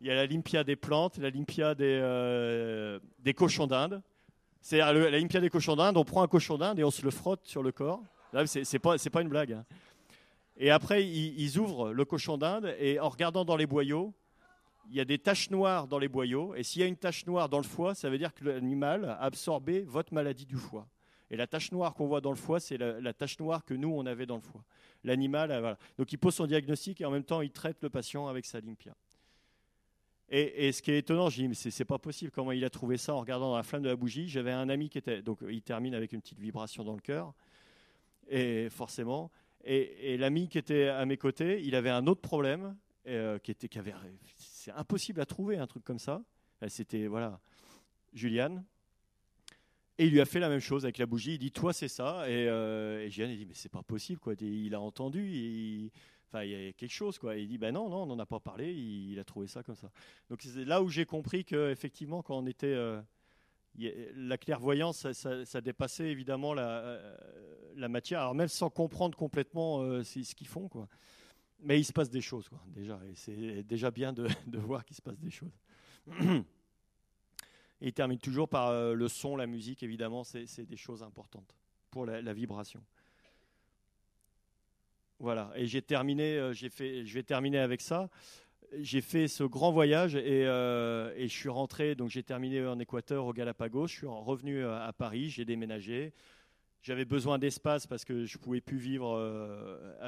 [0.00, 4.02] Il y a la limpia des plantes, la limpia des, euh, des cochons d'Inde.
[4.60, 7.10] C'est la limpia des cochons d'Inde, on prend un cochon d'Inde et on se le
[7.10, 8.02] frotte sur le corps.
[8.46, 9.52] C'est pas, pas une blague.
[9.52, 9.64] Hein.
[10.56, 14.12] Et après, ils, ouvrent le cochon d'Inde et en regardant dans les boyaux,
[14.90, 16.54] il y a des taches noires dans les boyaux.
[16.54, 19.04] Et s'il y a une tache noire dans le foie, ça veut dire que l'animal
[19.04, 20.86] a absorbé votre maladie du foie.
[21.30, 23.88] Et la tache noire qu'on voit dans le foie, c'est la, tache noire que nous,
[23.88, 24.62] on avait dans le foie.
[25.04, 25.78] L'animal.
[25.98, 28.60] Donc il pose son diagnostic et en même temps, il traite le patient avec sa
[28.60, 28.94] limpia.
[30.34, 32.30] Et, ce qui est étonnant, je dis, mais c'est pas possible.
[32.30, 34.28] Comment il a trouvé ça en regardant dans la flamme de la bougie?
[34.28, 35.20] J'avais un ami qui était.
[35.20, 37.34] Donc, il termine avec une petite vibration dans le cœur.
[38.28, 39.30] Et forcément.
[39.64, 42.76] Et, l'ami qui était à mes côtés, il avait un autre problème.
[43.08, 43.68] Euh, qui était.
[43.68, 43.94] Qui avait,
[44.36, 46.22] c'est impossible à trouver un truc comme ça.
[46.68, 47.06] C'était.
[47.06, 47.40] Voilà.
[48.12, 48.64] Juliane.
[49.98, 51.34] Et il lui a fait la même chose avec la bougie.
[51.34, 52.28] Il dit Toi, c'est ça.
[52.28, 54.20] Et, euh, Juliane, il dit Mais c'est pas possible.
[54.20, 54.34] Quoi.
[54.40, 55.28] Il a entendu.
[55.28, 55.90] Il,
[56.32, 57.36] Enfin, il y a quelque chose, quoi.
[57.36, 58.72] il dit, ben non, non, on n'en a pas parlé.
[58.72, 59.90] Il, a trouvé ça comme ça.
[60.30, 63.02] Donc c'est là où j'ai compris que effectivement, quand on était euh,
[63.78, 67.16] la clairvoyance, ça, dépassait évidemment la, euh,
[67.76, 68.20] la, matière.
[68.20, 70.88] Alors même sans comprendre complètement euh, ce qu'ils font, quoi.
[71.64, 73.00] Mais il se passe des choses, quoi, déjà.
[73.14, 74.12] C'est déjà bien
[74.46, 75.58] de, voir qu'il se passe des choses.
[77.80, 81.56] Et il termine toujours par le son, la musique, évidemment, c'est des choses importantes
[81.90, 82.80] pour la vibration.
[85.22, 88.10] Voilà, et j'ai terminé, euh, fait, je vais terminer avec ça.
[88.80, 92.78] J'ai fait ce grand voyage et, euh, et je suis rentré, donc j'ai terminé en
[92.78, 93.88] Équateur, au Galapagos.
[93.88, 96.14] Je suis revenu euh, à Paris, j'ai déménagé.
[96.80, 99.20] J'avais besoin d'espace parce que je ne pouvais plus vivre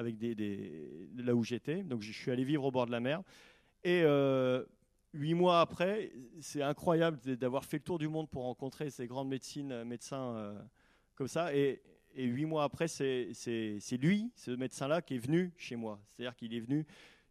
[0.02, 1.82] des là où j'étais.
[1.82, 3.22] Donc je suis allé vivre au bord de la mer.
[3.84, 4.02] Et
[5.12, 6.10] huit mois après,
[6.40, 10.52] c'est incroyable d'avoir fait le tour du monde pour rencontrer ces grandes médecines, médecins
[11.14, 11.54] comme ça.
[11.54, 11.80] Et
[12.16, 13.30] huit mois après, c'est
[13.92, 16.00] lui, ce médecin-là, qui est venu chez moi.
[16.08, 16.84] C'est-à-dire qu'il est venu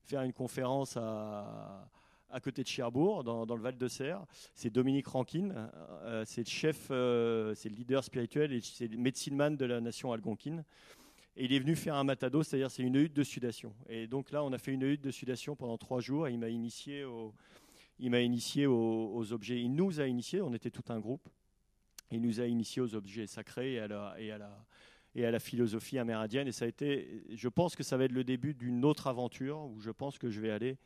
[0.04, 1.88] faire une conférence à,
[2.34, 4.26] à côté de Cherbourg, dans, dans le Val de Serre.
[4.56, 5.52] C'est Dominique Rankin,
[6.04, 9.66] euh, c'est le chef, euh, c'est le leader spirituel et c'est le médecine man de
[9.66, 10.66] la nation algonquine.
[11.36, 13.74] Et il est venu faire un matado, c'est-à-dire c'est une hutte de sudation.
[13.88, 16.28] Et donc là, on a fait une hutte de sudation pendant trois jours.
[16.28, 17.34] Il m'a initié, au,
[18.00, 19.60] il m'a initié aux, aux, objets.
[19.60, 21.28] Il nous a initiés, on était tout un groupe.
[22.12, 24.66] Il nous a initiés aux objets sacrés et à la, et à la,
[25.16, 26.48] et à la philosophie amérindienne.
[26.48, 29.64] Et ça a été, je pense que ça va être le début d'une autre aventure
[29.66, 30.78] où je pense que je vais aller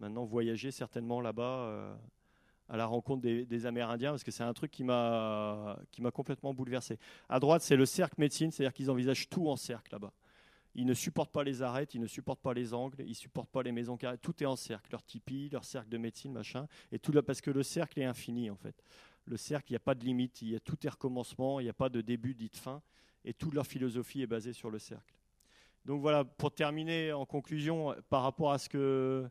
[0.00, 1.94] maintenant voyager certainement là-bas euh,
[2.68, 6.54] à la rencontre des, Amérindiens parce que c'est un truc qui m'a qui m'a complètement
[6.54, 6.98] bouleversé.
[7.28, 10.12] À droite, c'est le cercle médecine, c'est-à-dire qu'ils envisagent tout en cercle là-bas.
[10.74, 13.50] Ils ne supportent pas les arêtes, ils ne supportent pas les angles, ils ne supportent
[13.50, 14.16] pas les maisons carrées.
[14.16, 16.66] Tout est en cercle, leur tipi, leur cercle de médecine, machin.
[16.92, 18.82] Et tout là, parce que le cercle est infini en fait.
[19.26, 21.64] Le cercle, il n'y a pas de limite, il y a tout est recommencement, il
[21.64, 22.82] n'y a pas de début dit de fin
[23.24, 25.14] et toute leur philosophie est basée sur le cercle.
[25.84, 29.28] Donc voilà, pour terminer en conclusion, par rapport à ce que.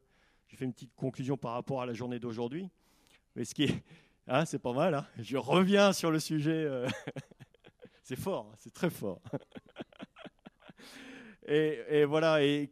[0.47, 2.69] J'ai fait une petite conclusion par rapport à la journée d'aujourd'hui.
[3.35, 3.83] Mais ce qui est.
[4.27, 6.51] Hein, c'est pas mal, hein je reviens sur le sujet.
[6.51, 6.87] Euh,
[8.03, 9.19] c'est fort, hein, c'est très fort.
[11.47, 12.69] Et, voilà, et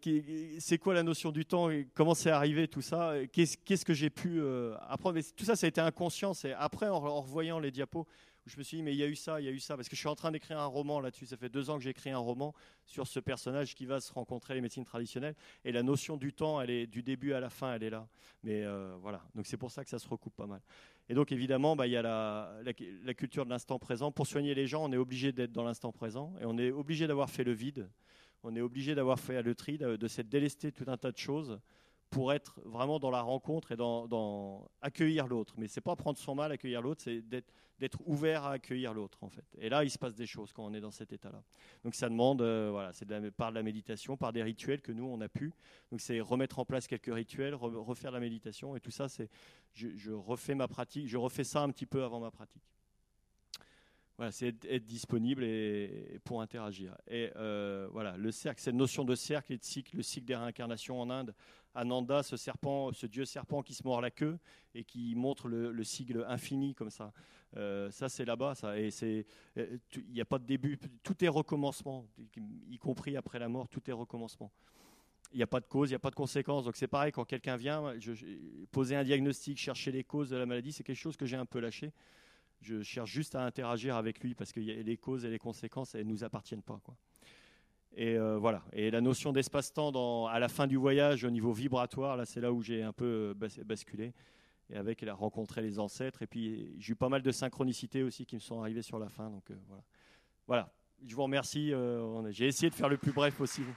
[0.60, 3.14] c'est quoi la notion du temps Comment c'est arrivé tout ça?
[3.34, 4.74] Qu'est-ce que j'ai pu euh,
[5.36, 6.34] Tout ça, ça a été inconscient.
[6.34, 8.08] C'est après, en, revoyant les diapos,
[8.50, 9.76] je me suis dit, mais il y a eu ça, il y a eu ça,
[9.76, 11.28] parce que je suis en train d'écrire un roman là-dessus.
[11.28, 12.54] Ça fait deux ans que j'ai écrit un roman
[12.86, 15.36] sur ce personnage qui va se rencontrer les médecines traditionnelles.
[15.64, 18.08] Et la notion du temps, elle est du début à la fin, elle est là.
[18.44, 20.62] Mais euh, voilà, donc c'est pour ça que ça se recoupe pas mal.
[21.08, 24.12] Et donc évidemment, bah, il y a la, la, culture de l'instant présent.
[24.12, 27.08] Pour soigner les gens, on est obligé d'être dans l'instant présent et on est obligé
[27.08, 27.90] d'avoir fait le vide.
[28.44, 31.18] On est obligé d'avoir fait le tri, de, de s'être délesté tout un tas de
[31.18, 31.60] choses
[32.10, 35.54] pour être vraiment dans la rencontre et dans, accueillir l'autre.
[35.58, 39.30] Mais c'est pas prendre son mal, accueillir l'autre, c'est d'être ouvert à accueillir l'autre en
[39.30, 39.46] fait.
[39.60, 41.44] Et là, il se passe des choses quand on est dans cet état-là.
[41.84, 45.06] Donc ça demande, euh, voilà, c'est par de la méditation, par des rituels que nous
[45.06, 45.54] on a pu.
[45.92, 49.30] Donc c'est remettre en place quelques rituels, refaire la méditation et tout ça, c'est,
[49.74, 52.64] je, refais ma pratique, je refais ça un petit peu avant ma pratique.
[54.18, 56.94] Voilà, c'est être, disponible et, pour interagir.
[57.08, 60.36] Et euh, voilà, le cercle, cette notion de cercle et de cycle, le cycle des
[60.36, 61.34] réincarnations en Inde.
[61.74, 64.38] Ananda, ce serpent, ce dieu serpent qui se mord la queue
[64.74, 67.14] et qui montre le, le sigle infini comme ça.
[67.58, 68.78] Euh, ça, c'est là-bas, ça.
[68.80, 69.26] Et c'est,
[69.58, 70.78] euh, il n'y a pas de début.
[71.04, 72.08] Tout est recommencement,
[72.70, 73.68] y compris après la mort.
[73.68, 74.52] Tout est recommencement.
[75.32, 76.66] Il n'y a pas de cause, il n'y a pas de conséquence.
[76.66, 77.94] Donc c'est pareil quand quelqu'un vient,
[78.72, 81.46] poser un diagnostic, chercher les causes de la maladie, c'est quelque chose que j'ai un
[81.46, 81.94] peu lâché
[82.62, 86.06] je cherche juste à interagir avec lui parce que les causes et les conséquences, elles
[86.06, 86.80] ne nous appartiennent pas.
[86.84, 86.96] Quoi.
[87.96, 88.64] Et euh, voilà.
[88.74, 92.52] Et la notion d'espace-temps à la fin du voyage, au niveau vibratoire, là, c'est là
[92.52, 94.14] où j'ai un peu euh, basculé.
[94.70, 96.22] Et avec, elle a rencontré les ancêtres.
[96.22, 99.10] Et puis, j'ai eu pas mal de synchronicités aussi qui me sont arrivées sur la
[99.10, 99.30] fin.
[99.30, 99.84] Donc, euh, voilà.
[100.48, 100.74] Voilà.
[101.06, 101.72] Je vous remercie.
[102.32, 103.74] j'ai essayé de faire le plus bref possible.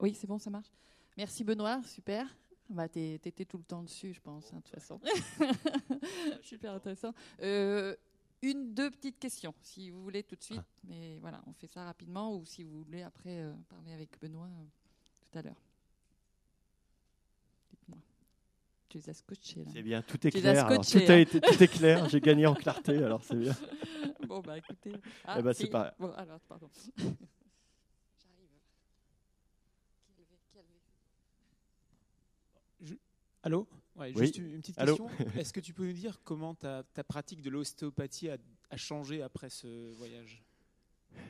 [0.00, 0.70] Oui, c'est bon, ça marche.
[1.16, 2.26] Merci Benoît, super.
[2.68, 5.00] Bah, tu étais tout le temps dessus, je pense, hein, de toute façon.
[6.42, 7.14] super intéressant.
[7.42, 7.94] Euh,
[8.42, 10.60] une, deux petites questions, si vous voulez tout de suite.
[10.60, 10.80] Ah.
[10.84, 14.46] Mais voilà, on fait ça rapidement, ou si vous voulez après euh, parler avec Benoît
[14.46, 14.64] euh,
[15.30, 15.62] tout à l'heure.
[17.70, 17.98] Dites-moi.
[18.88, 19.70] Tu les as scotchés là.
[19.72, 20.66] C'est bien, tout est clair.
[20.66, 21.18] tout, a hein.
[21.18, 23.54] été, tout est clair, j'ai gagné en clarté, alors c'est bien.
[24.26, 24.92] Bon, bah écoutez.
[25.24, 25.94] Ah, eh ben, c'est pas...
[25.98, 26.68] bon, alors, pardon.
[33.46, 33.68] Allô
[34.16, 35.06] Juste une petite question.
[35.38, 39.92] Est-ce que tu peux nous dire comment ta, pratique de l'ostéopathie a, changé après ce
[39.92, 40.42] voyage?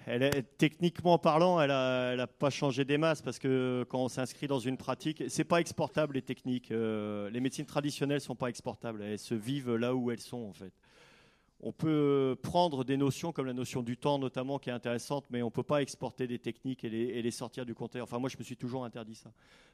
[0.06, 4.46] Elle est, techniquement parlant, elle n'a pas changé des masses parce que quand on s'inscrit
[4.46, 6.70] dans une pratique, c'est pas exportable les techniques.
[6.70, 9.02] Euh, les médecines traditionnelles sont pas exportables.
[9.02, 10.72] Elles se vivent là où elles sont en fait
[11.60, 15.42] on peut prendre des notions comme la notion du temps notamment qui est intéressante, mais
[15.42, 18.02] on ne peut pas exporter des techniques et les, sortir du contexte.
[18.02, 19.32] Enfin, moi, je me suis toujours interdit ça.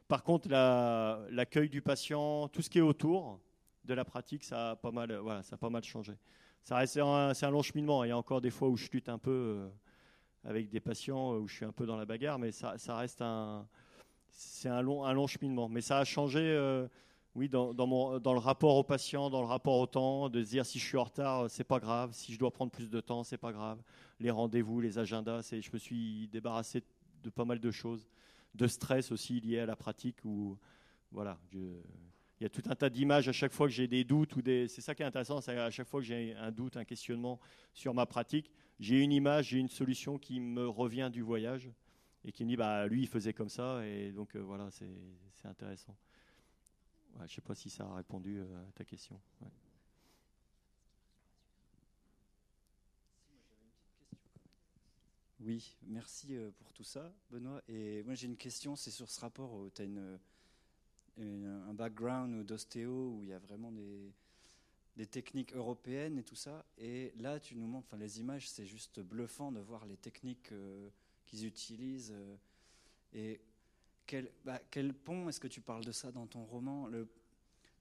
[0.08, 3.40] Par contre, l'accueil du patient, tout ce qui est autour
[3.84, 6.12] de la pratique, ça a pas mal, voilà, ça a pas mal changé.
[6.62, 8.04] C'est un, long cheminement.
[8.04, 9.68] Il y a encore des fois où je lutte un peu euh,
[10.44, 13.66] avec des patients, où je suis un peu dans la bagarre, mais ça, reste un,
[14.64, 15.68] un long, un long cheminement.
[15.68, 16.40] Mais ça a changé.
[16.40, 16.86] Euh,
[17.34, 20.78] oui, dans, le rapport au patient, dans le rapport au temps, de se dire si
[20.78, 23.38] je suis en retard, c'est pas grave, si je dois prendre plus de temps, c'est
[23.38, 23.82] pas grave.
[24.20, 26.82] Les rendez-vous, les agendas, je me suis débarrassé
[27.22, 28.06] de pas mal de choses,
[28.54, 30.58] de stress aussi lié à la pratique où
[31.10, 34.36] voilà, il y a tout un tas d'images à chaque fois que j'ai des doutes
[34.36, 36.84] ou c'est ça qui est intéressant, c'est à chaque fois que j'ai un doute, un
[36.84, 37.40] questionnement
[37.72, 41.70] sur ma pratique, j'ai une image, j'ai une solution qui me revient du voyage
[42.24, 45.48] et qui me dit bah lui il faisait comme ça et donc euh, voilà c'est
[45.48, 45.96] intéressant
[47.18, 49.20] je ne sais pas si ça a répondu euh, à ta question.
[55.40, 57.62] Oui, merci euh, pour tout ça, Benoît.
[57.68, 59.86] Et moi, j'ai une question, c'est sur ce rapport où tu as
[61.18, 66.64] un background d'ostéo où il y a vraiment des, techniques européennes et tout ça.
[66.78, 70.52] Et là, tu nous montres, enfin, les images, c'est juste bluffant de voir les techniques
[70.52, 70.88] euh,
[71.26, 72.14] qu'ils utilisent.
[74.06, 77.08] Quel, bah, quel pont est-ce que tu parles de ça dans ton roman le,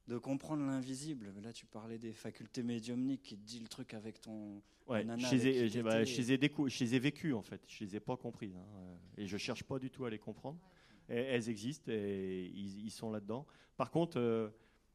[0.08, 1.34] De comprendre l'invisible?
[1.44, 4.62] Là, tu parlais des facultés médiumniques qui te dit le truc avec ton.
[4.88, 7.62] Ouais, je les, ai, bah, je, les ai je les ai vécues en fait.
[7.68, 8.56] Je les ai pas comprises.
[8.56, 8.98] Hein.
[9.18, 10.60] Et je cherche pas du tout à les comprendre.
[11.08, 13.46] elles existent et ils, sont là-dedans.
[13.78, 14.50] Par contre, euh,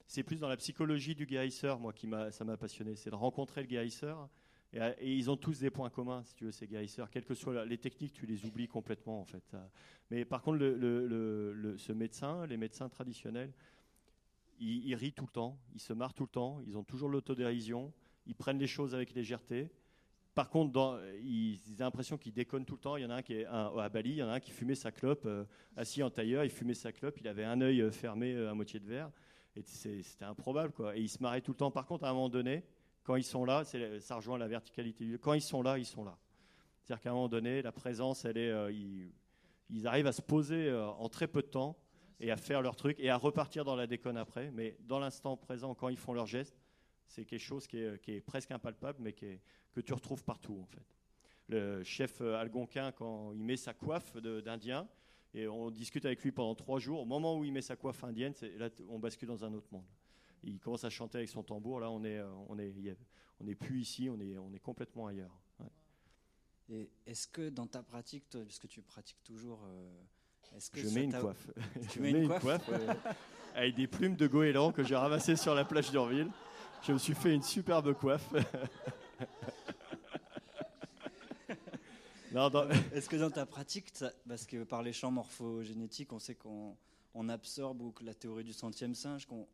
[0.07, 2.95] c'est plus dans la psychologie du guérisseur, moi, qui m'a, ça m'a passionné.
[2.97, 4.29] C'est de rencontrer le guérisseur.
[4.73, 7.11] Et, ils ont tous des points communs, si tu veux, ces guérisseurs.
[7.11, 9.57] Quelles que soient les techniques, tu les oublies complètement, en fait.
[10.11, 13.53] Mais par contre, ce médecin, les médecins traditionnels,
[14.59, 17.93] ils, rient tout le temps, ils se marrent tout le temps, ils ont toujours l'autodérision,
[18.27, 19.71] ils prennent les choses avec légèreté.
[20.35, 22.97] Par contre, dans, ils, ont l'impression qu'ils déconnent tout le temps.
[22.97, 24.51] Il y en a un qui est à Bali, il y en a un qui
[24.51, 25.45] fumait sa clope, euh,
[25.77, 28.55] assis en tailleur, il fumait sa clope, il avait un œil euh, fermé euh, à
[28.55, 29.11] moitié de verre.
[29.55, 30.95] Et c'était improbable, quoi.
[30.95, 31.71] Et il se marrait tout le temps.
[31.71, 32.63] Par contre, à un moment donné,
[33.07, 33.63] quand ils sont là,
[34.01, 35.17] ça rejoint la verticalité.
[35.21, 36.19] Quand ils sont là, ils sont là.
[36.83, 38.73] C'est-à-dire qu'à un moment donné, la présence, elle est, euh,
[39.71, 41.79] ils, arrivent à se poser euh, en très peu de temps
[42.19, 44.51] et à faire leur truc et à repartir dans la déconne après.
[44.51, 46.61] Mais dans l'instant présent, quand ils font leur geste,
[47.07, 50.97] c'est quelque chose qui est, presque impalpable, mais que tu retrouves partout en fait.
[51.49, 54.89] Le chef euh, algonquin, quand il met sa coiffe d'Indien,
[55.33, 58.03] et on discute avec lui pendant trois jours, au moment où il met sa coiffe
[58.03, 58.33] indienne,
[58.89, 59.87] on bascule dans un autre monde
[60.43, 61.81] il commence à chanter avec son tambour.
[61.81, 62.73] Là, on est, euh, on est,
[63.41, 65.41] on n'est plus ici, on est, on est complètement ailleurs.
[66.69, 69.89] Et est-ce que dans ta pratique, toi, puisque tu pratiques toujours, euh,
[70.57, 71.49] est-ce que je mets une coiffe.
[71.91, 72.93] Tu mets une coiffe, euh,
[73.55, 76.31] avec des plumes de goéland que j'ai ramassées sur la plage d'Orville.
[76.83, 78.33] Je me suis fait une superbe coiffe.
[82.93, 83.91] Est-ce que dans ta pratique,
[84.29, 86.77] parce que par les champs morphogénétiques, on sait qu'on
[87.15, 89.49] on absorbe, ou que la théorie du centième singe, qu'on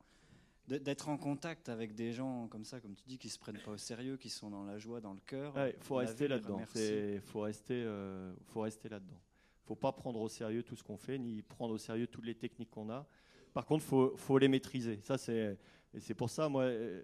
[0.69, 3.73] d'être en contact avec des gens comme ça, comme tu dis, qui se prennent pas
[3.73, 5.55] au sérieux, qui sont dans la joie, dans le cœur.
[5.59, 6.61] Il faut, rester là-dedans.
[6.77, 9.21] Il faut rester, euh, faut rester là-dedans.
[9.65, 12.35] Faut pas prendre au sérieux tout ce qu'on fait, ni prendre au sérieux toutes les
[12.35, 13.07] techniques qu'on a.
[13.53, 15.01] Par contre, faut, faut les maîtriser.
[15.03, 15.59] Ça, c'est,
[15.95, 17.03] et c'est pour ça, moi, euh,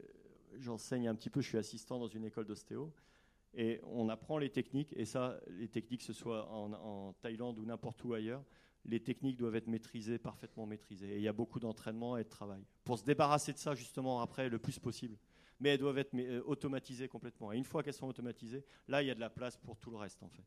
[0.59, 1.41] j'enseigne un petit peu.
[1.41, 2.93] Je suis assistant dans une école d'ostéo.
[3.55, 7.59] Et on apprend les techniques, et ça, les techniques, que ce soit en, en Thaïlande
[7.59, 8.45] ou n'importe où ailleurs,
[8.89, 11.13] les techniques doivent être maîtrisées, parfaitement maîtrisées.
[11.13, 12.65] Et il y a beaucoup d'entraînement et de travail.
[12.85, 15.17] Pour se débarrasser de ça, justement, après, le plus possible.
[15.61, 17.53] Mais elles doivent être euh, automatisées complètement.
[17.53, 19.91] Et une fois qu'elles sont automatisées, là, il y a de la place pour tout
[19.91, 20.45] le reste, en fait.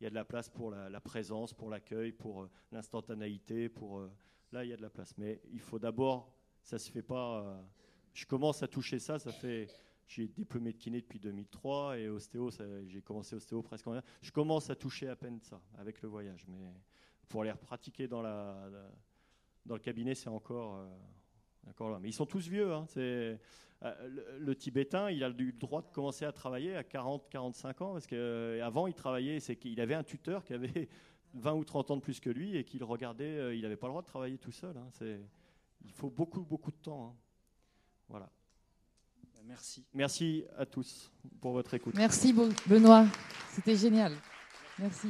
[0.00, 3.98] Il y a de la place pour la, présence, pour l'accueil, pour euh, l'instantanéité, pour...
[3.98, 4.10] Euh,
[4.52, 5.14] là, il y a de la place.
[5.18, 6.34] Mais il faut d'abord...
[6.64, 7.60] Ça se fait pas...
[8.14, 9.68] je commence à toucher ça, ça fait...
[10.06, 12.50] J'ai diplômé de kiné depuis 2003 et ostéo,
[12.86, 16.44] j'ai commencé ostéo presque en Je commence à toucher à peine ça avec le voyage,
[16.48, 16.58] mais
[17.32, 18.54] pour les pratiquer dans, la,
[19.64, 20.86] dans le cabinet, c'est encore, euh,
[21.70, 21.98] encore là.
[21.98, 22.70] Mais ils sont tous vieux.
[22.74, 23.36] Hein, euh,
[24.38, 28.06] le, Tibétain, il a eu le droit de commencer à travailler à 40-45 ans, parce
[28.06, 30.90] qu'avant, euh, il travaillait, c'est qu'il avait un tuteur qui avait
[31.34, 33.92] 20 ou 30 ans de plus que lui et qu'il regardait, il n'avait pas le
[33.92, 34.76] droit de travailler tout seul.
[34.76, 34.90] Hein,
[35.82, 37.06] il faut beaucoup, beaucoup de temps.
[37.06, 37.16] Hein.
[38.10, 38.30] Voilà.
[39.46, 39.86] Merci.
[39.94, 41.10] Merci à tous
[41.40, 41.94] pour votre écoute.
[41.96, 42.34] Merci
[42.66, 43.06] Benoît,
[43.50, 44.12] c'était génial.
[44.78, 45.08] Merci.